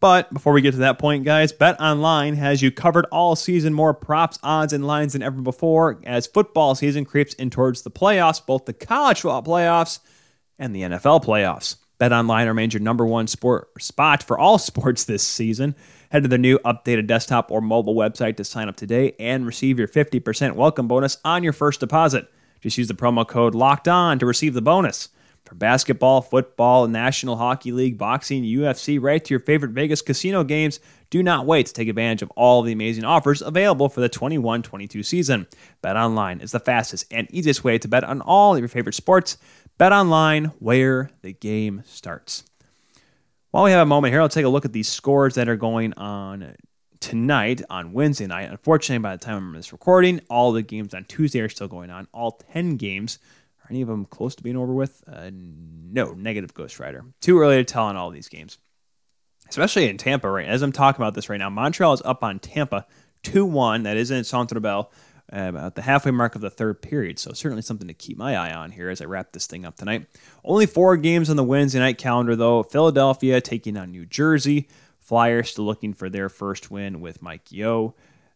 But 0.00 0.34
before 0.34 0.52
we 0.52 0.60
get 0.60 0.72
to 0.72 0.78
that 0.78 0.98
point, 0.98 1.24
guys, 1.24 1.52
Bet 1.52 1.80
Online 1.80 2.34
has 2.34 2.60
you 2.60 2.70
covered 2.70 3.06
all 3.06 3.36
season. 3.36 3.72
More 3.72 3.94
props, 3.94 4.38
odds, 4.42 4.74
and 4.74 4.86
lines 4.86 5.14
than 5.14 5.22
ever 5.22 5.40
before 5.40 5.98
as 6.04 6.26
football 6.26 6.74
season 6.74 7.06
creeps 7.06 7.32
in 7.34 7.48
towards 7.48 7.82
the 7.82 7.90
playoffs, 7.90 8.44
both 8.44 8.66
the 8.66 8.74
college 8.74 9.22
football 9.22 9.42
playoffs 9.42 10.00
and 10.58 10.74
the 10.74 10.82
NFL 10.82 11.24
playoffs. 11.24 11.76
Bet 11.98 12.12
Online 12.12 12.48
remains 12.48 12.74
your 12.74 12.82
number 12.82 13.06
one 13.06 13.26
sport 13.26 13.70
spot 13.80 14.22
for 14.22 14.38
all 14.38 14.58
sports 14.58 15.04
this 15.04 15.26
season. 15.26 15.74
Head 16.10 16.22
to 16.22 16.28
the 16.28 16.38
new 16.38 16.58
updated 16.60 17.06
desktop 17.06 17.50
or 17.50 17.60
mobile 17.60 17.94
website 17.94 18.36
to 18.36 18.44
sign 18.44 18.68
up 18.68 18.76
today 18.76 19.14
and 19.18 19.46
receive 19.46 19.78
your 19.78 19.88
50% 19.88 20.54
welcome 20.54 20.86
bonus 20.86 21.16
on 21.24 21.42
your 21.42 21.52
first 21.52 21.80
deposit. 21.80 22.30
Just 22.60 22.78
use 22.78 22.88
the 22.88 22.94
promo 22.94 23.26
code 23.26 23.54
LOCKED 23.54 23.88
ON 23.88 24.18
to 24.18 24.26
receive 24.26 24.54
the 24.54 24.62
bonus. 24.62 25.08
For 25.44 25.54
basketball, 25.54 26.22
football, 26.22 26.88
National 26.88 27.36
Hockey 27.36 27.70
League, 27.70 27.98
boxing, 27.98 28.44
UFC, 28.44 28.98
right 29.00 29.22
to 29.22 29.34
your 29.34 29.40
favorite 29.40 29.72
Vegas 29.72 30.00
casino 30.00 30.42
games, 30.42 30.80
do 31.10 31.22
not 31.22 31.44
wait 31.44 31.66
to 31.66 31.74
take 31.74 31.88
advantage 31.88 32.22
of 32.22 32.30
all 32.30 32.62
the 32.62 32.72
amazing 32.72 33.04
offers 33.04 33.42
available 33.42 33.90
for 33.90 34.00
the 34.00 34.08
21 34.08 34.62
22 34.62 35.02
season. 35.02 35.46
Bet 35.82 35.96
online 35.96 36.40
is 36.40 36.52
the 36.52 36.60
fastest 36.60 37.04
and 37.10 37.30
easiest 37.30 37.62
way 37.62 37.76
to 37.78 37.86
bet 37.86 38.04
on 38.04 38.22
all 38.22 38.54
of 38.54 38.58
your 38.58 38.68
favorite 38.68 38.94
sports. 38.94 39.36
Bet 39.76 39.92
online, 39.92 40.46
where 40.60 41.10
the 41.22 41.32
game 41.32 41.82
starts. 41.84 42.44
While 43.50 43.64
we 43.64 43.72
have 43.72 43.80
a 43.80 43.86
moment 43.86 44.12
here, 44.12 44.22
let's 44.22 44.34
take 44.34 44.44
a 44.44 44.48
look 44.48 44.64
at 44.64 44.72
these 44.72 44.88
scores 44.88 45.34
that 45.34 45.48
are 45.48 45.56
going 45.56 45.92
on 45.94 46.54
tonight 47.00 47.60
on 47.68 47.92
Wednesday 47.92 48.28
night. 48.28 48.50
Unfortunately, 48.50 49.02
by 49.02 49.16
the 49.16 49.24
time 49.24 49.36
I'm 49.36 49.52
this 49.52 49.72
recording, 49.72 50.20
all 50.30 50.52
the 50.52 50.62
games 50.62 50.94
on 50.94 51.04
Tuesday 51.06 51.40
are 51.40 51.48
still 51.48 51.66
going 51.66 51.90
on. 51.90 52.06
All 52.12 52.40
10 52.52 52.76
games 52.76 53.18
are 53.64 53.70
any 53.70 53.82
of 53.82 53.88
them 53.88 54.04
close 54.04 54.36
to 54.36 54.44
being 54.44 54.56
over 54.56 54.72
with? 54.72 55.02
Uh, 55.08 55.30
no, 55.32 56.12
negative 56.12 56.54
Ghost 56.54 56.78
Rider. 56.78 57.04
Too 57.20 57.40
early 57.40 57.56
to 57.56 57.64
tell 57.64 57.84
on 57.84 57.96
all 57.96 58.10
these 58.10 58.28
games, 58.28 58.58
especially 59.48 59.88
in 59.88 59.98
Tampa. 59.98 60.30
Right 60.30 60.46
as 60.46 60.62
I'm 60.62 60.72
talking 60.72 61.02
about 61.02 61.14
this 61.14 61.28
right 61.28 61.38
now, 61.38 61.50
Montreal 61.50 61.94
is 61.94 62.02
up 62.04 62.22
on 62.22 62.38
Tampa 62.38 62.86
two 63.24 63.44
one. 63.44 63.82
That 63.82 63.96
is 63.96 64.12
in 64.12 64.22
Centre 64.22 64.60
Bell 64.60 64.92
uh, 65.32 65.48
about 65.48 65.74
the 65.74 65.82
halfway 65.82 66.10
mark 66.10 66.34
of 66.34 66.40
the 66.40 66.50
third 66.50 66.82
period. 66.82 67.18
So 67.18 67.32
certainly 67.32 67.62
something 67.62 67.88
to 67.88 67.94
keep 67.94 68.16
my 68.18 68.36
eye 68.36 68.52
on 68.52 68.72
here 68.72 68.90
as 68.90 69.00
I 69.00 69.04
wrap 69.04 69.32
this 69.32 69.46
thing 69.46 69.64
up 69.64 69.76
tonight. 69.76 70.06
Only 70.44 70.66
four 70.66 70.96
games 70.96 71.30
on 71.30 71.36
the 71.36 71.44
Wednesday 71.44 71.78
night 71.78 71.98
calendar 71.98 72.36
though. 72.36 72.62
Philadelphia 72.62 73.40
taking 73.40 73.76
on 73.76 73.90
New 73.90 74.06
Jersey. 74.06 74.68
Flyers 75.00 75.50
still 75.50 75.64
looking 75.64 75.92
for 75.92 76.08
their 76.08 76.28
first 76.28 76.70
win 76.70 77.00
with 77.00 77.20
Mike 77.22 77.52
Yeo 77.52 77.94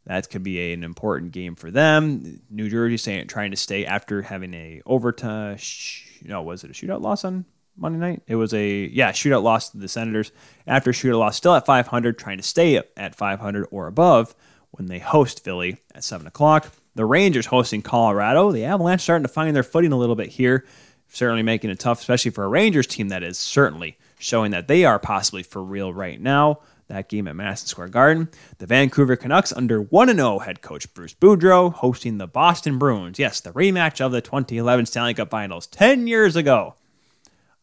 that 0.08 0.30
could 0.30 0.42
be 0.42 0.58
a, 0.58 0.72
an 0.72 0.82
important 0.82 1.32
game 1.32 1.54
for 1.54 1.70
them. 1.70 2.40
New 2.50 2.68
Jersey 2.68 3.24
trying 3.26 3.50
to 3.50 3.56
stay 3.56 3.84
after 3.84 4.22
having 4.22 4.54
a 4.54 4.80
overtime. 4.86 5.58
Sh- 5.58 6.22
no, 6.24 6.42
was 6.42 6.64
it 6.64 6.70
a 6.70 6.72
shootout 6.72 7.02
loss 7.02 7.24
on 7.24 7.44
Monday 7.76 7.98
night? 7.98 8.22
It 8.26 8.36
was 8.36 8.54
a 8.54 8.86
yeah 8.86 9.12
shootout 9.12 9.42
loss 9.42 9.70
to 9.70 9.76
the 9.76 9.86
Senators. 9.86 10.32
After 10.66 10.92
shootout 10.92 11.18
loss, 11.18 11.36
still 11.36 11.54
at 11.54 11.66
500, 11.66 12.18
trying 12.18 12.38
to 12.38 12.42
stay 12.42 12.82
at 12.96 13.14
500 13.14 13.66
or 13.70 13.86
above 13.86 14.34
when 14.78 14.86
they 14.86 14.98
host 14.98 15.44
Philly 15.44 15.78
at 15.94 16.04
seven 16.04 16.26
o'clock. 16.26 16.70
The 16.94 17.04
Rangers 17.04 17.46
hosting 17.46 17.82
Colorado. 17.82 18.50
The 18.50 18.64
Avalanche 18.64 19.02
starting 19.02 19.26
to 19.26 19.32
find 19.32 19.54
their 19.54 19.62
footing 19.62 19.92
a 19.92 19.98
little 19.98 20.16
bit 20.16 20.30
here, 20.30 20.64
certainly 21.08 21.42
making 21.42 21.70
it 21.70 21.78
tough, 21.78 22.00
especially 22.00 22.30
for 22.30 22.44
a 22.44 22.48
Rangers 22.48 22.86
team 22.86 23.08
that 23.08 23.22
is 23.22 23.38
certainly 23.38 23.98
showing 24.18 24.50
that 24.52 24.68
they 24.68 24.84
are 24.84 24.98
possibly 24.98 25.42
for 25.42 25.62
real 25.62 25.92
right 25.92 26.20
now 26.20 26.60
that 26.88 27.08
game 27.08 27.28
at 27.28 27.36
Madison 27.36 27.68
Square 27.68 27.88
Garden. 27.88 28.28
The 28.58 28.66
Vancouver 28.66 29.16
Canucks 29.16 29.52
under 29.52 29.80
1 29.80 30.14
0 30.14 30.38
head 30.40 30.60
coach 30.60 30.92
Bruce 30.94 31.14
Boudreau 31.14 31.72
hosting 31.72 32.18
the 32.18 32.26
Boston 32.26 32.78
Bruins. 32.78 33.18
Yes, 33.18 33.40
the 33.40 33.52
rematch 33.52 34.00
of 34.00 34.12
the 34.12 34.20
2011 34.20 34.86
Stanley 34.86 35.14
Cup 35.14 35.30
Finals 35.30 35.66
10 35.68 36.06
years 36.06 36.34
ago. 36.34 36.74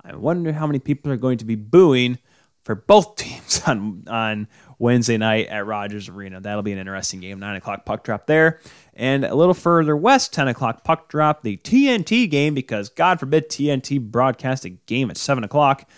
I 0.03 0.15
wonder 0.15 0.53
how 0.53 0.67
many 0.67 0.79
people 0.79 1.11
are 1.11 1.17
going 1.17 1.39
to 1.39 1.45
be 1.45 1.55
booing 1.55 2.19
for 2.63 2.75
both 2.75 3.15
teams 3.17 3.61
on, 3.65 4.03
on 4.07 4.47
Wednesday 4.79 5.17
night 5.17 5.47
at 5.47 5.65
Rogers 5.65 6.09
Arena. 6.09 6.41
That'll 6.41 6.63
be 6.63 6.73
an 6.73 6.77
interesting 6.77 7.19
game. 7.19 7.39
9 7.39 7.55
o'clock 7.55 7.85
puck 7.85 8.03
drop 8.03 8.27
there. 8.27 8.59
And 8.93 9.25
a 9.25 9.35
little 9.35 9.53
further 9.53 9.95
west, 9.95 10.33
10 10.33 10.47
o'clock 10.47 10.83
puck 10.83 11.09
drop, 11.09 11.43
the 11.43 11.57
TNT 11.57 12.29
game, 12.29 12.53
because 12.53 12.89
God 12.89 13.19
forbid 13.19 13.49
TNT 13.49 13.99
broadcast 13.99 14.65
a 14.65 14.69
game 14.69 15.09
at 15.09 15.17
7 15.17 15.43
o'clock. 15.43 15.89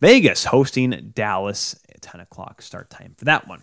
Vegas 0.00 0.46
hosting 0.46 1.12
Dallas 1.14 1.76
10 2.00 2.20
o'clock 2.20 2.60
start 2.60 2.90
time 2.90 3.14
for 3.16 3.24
that 3.24 3.48
one. 3.48 3.62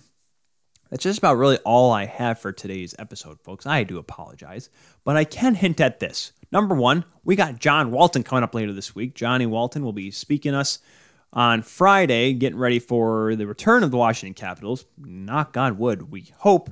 That's 0.89 1.03
just 1.03 1.19
about 1.19 1.37
really 1.37 1.57
all 1.57 1.91
I 1.91 2.05
have 2.05 2.39
for 2.39 2.51
today's 2.51 2.95
episode, 2.97 3.39
folks. 3.41 3.67
I 3.67 3.83
do 3.83 3.99
apologize, 3.99 4.69
but 5.03 5.17
I 5.17 5.23
can 5.23 5.53
hint 5.53 5.79
at 5.79 5.99
this. 5.99 6.31
Number 6.51 6.73
one, 6.73 7.05
we 7.23 7.35
got 7.35 7.59
John 7.59 7.91
Walton 7.91 8.23
coming 8.23 8.43
up 8.43 8.55
later 8.55 8.73
this 8.73 8.95
week. 8.95 9.13
Johnny 9.13 9.45
Walton 9.45 9.83
will 9.83 9.93
be 9.93 10.09
speaking 10.09 10.55
us 10.55 10.79
on 11.31 11.61
Friday, 11.61 12.33
getting 12.33 12.57
ready 12.57 12.79
for 12.79 13.35
the 13.35 13.45
return 13.45 13.83
of 13.83 13.91
the 13.91 13.97
Washington 13.97 14.33
Capitals. 14.33 14.85
Knock 14.97 15.57
on 15.57 15.77
wood, 15.77 16.11
we 16.11 16.31
hope 16.37 16.71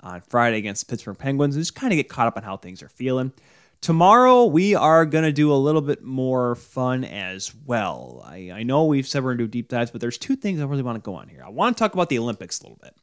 on 0.00 0.20
Friday 0.20 0.58
against 0.58 0.86
the 0.86 0.90
Pittsburgh 0.90 1.18
Penguins 1.18 1.56
and 1.56 1.62
just 1.62 1.74
kind 1.74 1.92
of 1.92 1.96
get 1.96 2.08
caught 2.08 2.26
up 2.26 2.36
on 2.36 2.42
how 2.42 2.56
things 2.56 2.82
are 2.82 2.88
feeling. 2.88 3.32
Tomorrow, 3.80 4.46
we 4.46 4.74
are 4.74 5.06
going 5.06 5.24
to 5.24 5.32
do 5.32 5.52
a 5.52 5.54
little 5.54 5.80
bit 5.80 6.02
more 6.02 6.56
fun 6.56 7.04
as 7.04 7.54
well. 7.66 8.24
I, 8.26 8.50
I 8.52 8.62
know 8.64 8.84
we've 8.84 9.06
said 9.06 9.22
we're 9.22 9.30
going 9.30 9.38
to 9.38 9.44
do 9.44 9.48
deep 9.48 9.68
dives, 9.68 9.92
but 9.92 10.00
there's 10.00 10.18
two 10.18 10.34
things 10.34 10.60
I 10.60 10.64
really 10.64 10.82
want 10.82 10.96
to 10.96 11.06
go 11.06 11.14
on 11.14 11.28
here. 11.28 11.44
I 11.44 11.48
want 11.48 11.76
to 11.76 11.80
talk 11.80 11.94
about 11.94 12.08
the 12.08 12.18
Olympics 12.18 12.60
a 12.60 12.64
little 12.64 12.78
bit. 12.82 12.96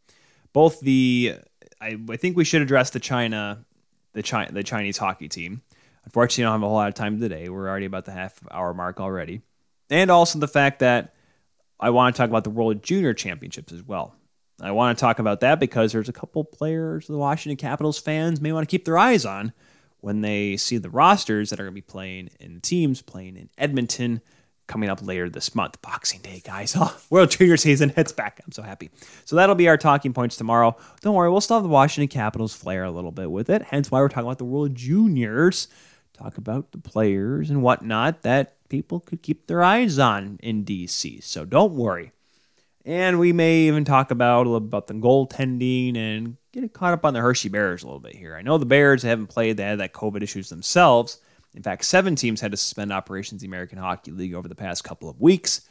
Both 0.51 0.81
the, 0.81 1.35
I, 1.79 1.97
I 2.09 2.17
think 2.17 2.35
we 2.35 2.43
should 2.43 2.61
address 2.61 2.89
the 2.89 2.99
China, 2.99 3.65
the 4.13 4.21
China, 4.21 4.51
the 4.51 4.63
Chinese 4.63 4.97
hockey 4.97 5.29
team. 5.29 5.61
Unfortunately, 6.03 6.43
I 6.43 6.47
don't 6.47 6.59
have 6.59 6.63
a 6.63 6.67
whole 6.67 6.75
lot 6.75 6.89
of 6.89 6.93
time 6.93 7.21
today. 7.21 7.47
We're 7.47 7.69
already 7.69 7.85
about 7.85 8.05
the 8.05 8.11
half 8.11 8.37
hour 8.51 8.73
mark 8.73 8.99
already. 8.99 9.41
And 9.89 10.09
also 10.09 10.39
the 10.39 10.47
fact 10.47 10.79
that 10.79 11.13
I 11.79 11.89
want 11.89 12.15
to 12.15 12.17
talk 12.17 12.29
about 12.29 12.43
the 12.43 12.49
World 12.49 12.83
Junior 12.83 13.13
Championships 13.13 13.73
as 13.73 13.83
well. 13.83 14.15
I 14.61 14.71
want 14.71 14.97
to 14.97 15.01
talk 15.01 15.19
about 15.19 15.41
that 15.41 15.59
because 15.59 15.91
there's 15.91 16.09
a 16.09 16.13
couple 16.13 16.43
players 16.43 17.07
the 17.07 17.17
Washington 17.17 17.57
Capitals 17.57 17.99
fans 17.99 18.39
may 18.39 18.53
want 18.53 18.67
to 18.67 18.71
keep 18.71 18.85
their 18.85 18.97
eyes 18.97 19.25
on 19.25 19.51
when 19.99 20.21
they 20.21 20.55
see 20.55 20.77
the 20.77 20.89
rosters 20.89 21.49
that 21.49 21.59
are 21.59 21.63
going 21.63 21.73
to 21.73 21.75
be 21.75 21.81
playing 21.81 22.29
in 22.39 22.61
teams 22.61 23.01
playing 23.01 23.35
in 23.35 23.49
Edmonton 23.57 24.21
coming 24.67 24.89
up 24.89 25.05
later 25.05 25.29
this 25.29 25.53
month. 25.53 25.81
Boxing 25.81 26.21
Day, 26.21 26.41
guys. 26.43 26.75
Oh, 26.79 26.97
World 27.09 27.31
Junior 27.31 27.57
season, 27.57 27.89
hits 27.89 28.11
back. 28.11 28.39
I'm 28.45 28.51
so 28.51 28.63
happy. 28.63 28.91
So 29.25 29.35
that'll 29.35 29.55
be 29.55 29.67
our 29.67 29.77
talking 29.77 30.13
points 30.13 30.37
tomorrow. 30.37 30.75
Don't 31.01 31.15
worry, 31.15 31.29
we'll 31.29 31.41
still 31.41 31.57
have 31.57 31.63
the 31.63 31.69
Washington 31.69 32.07
Capitals 32.07 32.55
flair 32.55 32.83
a 32.83 32.91
little 32.91 33.11
bit 33.11 33.29
with 33.29 33.49
it. 33.49 33.61
Hence 33.63 33.91
why 33.91 33.99
we're 33.99 34.09
talking 34.09 34.27
about 34.27 34.37
the 34.37 34.45
World 34.45 34.75
Juniors. 34.75 35.67
Talk 36.13 36.37
about 36.37 36.71
the 36.71 36.77
players 36.77 37.49
and 37.49 37.61
whatnot 37.61 38.21
that 38.21 38.54
people 38.69 38.99
could 38.99 39.21
keep 39.21 39.47
their 39.47 39.63
eyes 39.63 39.99
on 39.99 40.39
in 40.41 40.65
DC. 40.65 41.23
So 41.23 41.45
don't 41.45 41.73
worry. 41.73 42.11
And 42.85 43.19
we 43.19 43.33
may 43.33 43.61
even 43.61 43.83
talk 43.83 44.11
about 44.11 44.43
about 44.43 44.87
the 44.87 44.93
goaltending 44.93 45.97
and 45.97 46.37
get 46.53 46.71
caught 46.73 46.93
up 46.93 47.03
on 47.03 47.13
the 47.13 47.19
Hershey 47.19 47.49
Bears 47.49 47.81
a 47.81 47.87
little 47.87 47.99
bit 47.99 48.15
here. 48.15 48.35
I 48.35 48.43
know 48.43 48.59
the 48.59 48.65
Bears 48.65 49.01
haven't 49.01 49.27
played; 49.27 49.57
they 49.57 49.63
had 49.63 49.79
that 49.79 49.93
COVID 49.93 50.21
issues 50.21 50.49
themselves. 50.49 51.19
In 51.55 51.63
fact, 51.63 51.85
seven 51.85 52.15
teams 52.15 52.41
had 52.41 52.51
to 52.51 52.57
suspend 52.57 52.93
operations 52.93 53.41
in 53.41 53.49
the 53.49 53.55
American 53.55 53.79
Hockey 53.79 54.11
League 54.11 54.35
over 54.35 54.47
the 54.47 54.55
past 54.55 54.83
couple 54.83 55.09
of 55.09 55.19
weeks. 55.19 55.61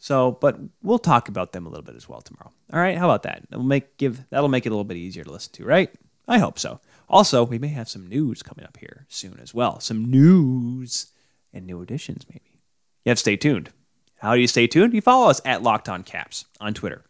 So, 0.00 0.32
but 0.32 0.58
we'll 0.82 0.98
talk 0.98 1.28
about 1.28 1.52
them 1.52 1.66
a 1.66 1.68
little 1.68 1.84
bit 1.84 1.96
as 1.96 2.08
well 2.08 2.20
tomorrow. 2.20 2.52
All 2.72 2.80
right, 2.80 2.96
how 2.96 3.06
about 3.06 3.24
that? 3.24 3.44
That'll 3.50 3.64
make 3.64 3.96
give 3.96 4.28
that'll 4.30 4.48
make 4.48 4.66
it 4.66 4.70
a 4.70 4.72
little 4.72 4.84
bit 4.84 4.96
easier 4.96 5.22
to 5.22 5.30
listen 5.30 5.52
to, 5.54 5.64
right? 5.64 5.90
I 6.26 6.38
hope 6.38 6.58
so. 6.58 6.80
Also, 7.08 7.44
we 7.44 7.58
may 7.58 7.68
have 7.68 7.88
some 7.88 8.06
news 8.06 8.42
coming 8.42 8.64
up 8.64 8.76
here 8.78 9.06
soon 9.08 9.38
as 9.40 9.54
well. 9.54 9.80
Some 9.80 10.04
news 10.04 11.12
and 11.52 11.66
new 11.66 11.82
additions, 11.82 12.26
maybe. 12.28 12.60
You 13.04 13.10
have 13.10 13.18
to 13.18 13.20
stay 13.20 13.36
tuned. 13.36 13.70
How 14.16 14.34
do 14.34 14.40
you 14.40 14.46
stay 14.46 14.66
tuned? 14.66 14.94
You 14.94 15.00
follow 15.00 15.30
us 15.30 15.40
at 15.44 15.62
Locked 15.62 15.88
On 15.88 16.02
Caps 16.02 16.44
on 16.60 16.74
Twitter. 16.74 17.04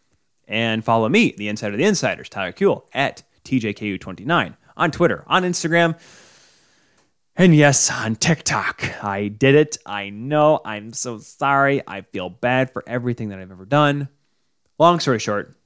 And 0.47 0.85
follow 0.85 1.09
me, 1.09 1.35
the 1.37 1.49
Insider 1.49 1.75
of 1.75 1.79
the 1.79 1.85
Insiders, 1.85 2.29
Tyler 2.29 2.53
Kuehl, 2.53 2.85
at 2.93 3.23
TJKU29 3.45 4.57
on 4.77 4.91
Twitter, 4.91 5.25
on 5.27 5.43
Instagram, 5.43 5.99
and 7.37 7.55
yes, 7.55 7.91
on 7.91 8.17
TikTok. 8.17 9.05
I 9.05 9.29
did 9.29 9.55
it. 9.55 9.79
I 9.87 10.11
know. 10.11 10.61
I'm 10.65 10.93
so 10.93 11.19
sorry. 11.19 11.83
I 11.87 12.01
feel 12.01 12.29
bad 12.29 12.73
for 12.73 12.83
everything 12.87 13.29
that 13.29 13.39
I've 13.39 13.53
ever 13.53 13.65
done. 13.65 14.09
Long 14.79 15.01
story 15.01 15.19
short, 15.19 15.57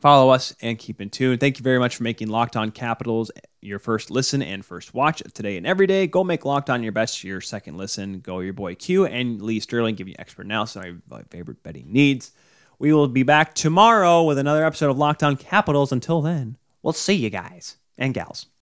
follow 0.00 0.30
us 0.30 0.54
and 0.60 0.78
keep 0.78 1.00
in 1.00 1.10
tune. 1.10 1.38
Thank 1.38 1.58
you 1.58 1.62
very 1.62 1.78
much 1.78 1.96
for 1.96 2.02
making 2.02 2.28
Locked 2.28 2.56
On 2.56 2.70
Capitals 2.70 3.30
your 3.64 3.78
first 3.78 4.10
listen 4.10 4.42
and 4.42 4.64
first 4.64 4.94
watch 4.94 5.20
of 5.22 5.32
today 5.32 5.56
and 5.56 5.66
every 5.66 5.86
day. 5.86 6.06
Go 6.06 6.22
make 6.22 6.44
Locked 6.44 6.70
On 6.70 6.82
your 6.82 6.92
best, 6.92 7.24
your 7.24 7.40
second 7.40 7.76
listen. 7.76 8.20
Go 8.20 8.40
your 8.40 8.52
boy 8.52 8.74
Q 8.74 9.06
and 9.06 9.40
Lee 9.40 9.60
Sterling 9.60 9.94
give 9.94 10.08
you 10.08 10.14
expert 10.18 10.46
analysis 10.46 10.76
on 10.76 11.02
my 11.08 11.22
favorite 11.30 11.62
betting 11.62 11.86
needs. 11.92 12.32
We 12.78 12.92
will 12.92 13.08
be 13.08 13.22
back 13.22 13.54
tomorrow 13.54 14.22
with 14.24 14.38
another 14.38 14.64
episode 14.64 14.90
of 14.90 14.98
Locked 14.98 15.22
On 15.22 15.36
Capitals. 15.36 15.92
Until 15.92 16.20
then, 16.20 16.56
we'll 16.82 16.92
see 16.92 17.14
you 17.14 17.30
guys 17.30 17.76
and 17.96 18.12
gals. 18.12 18.46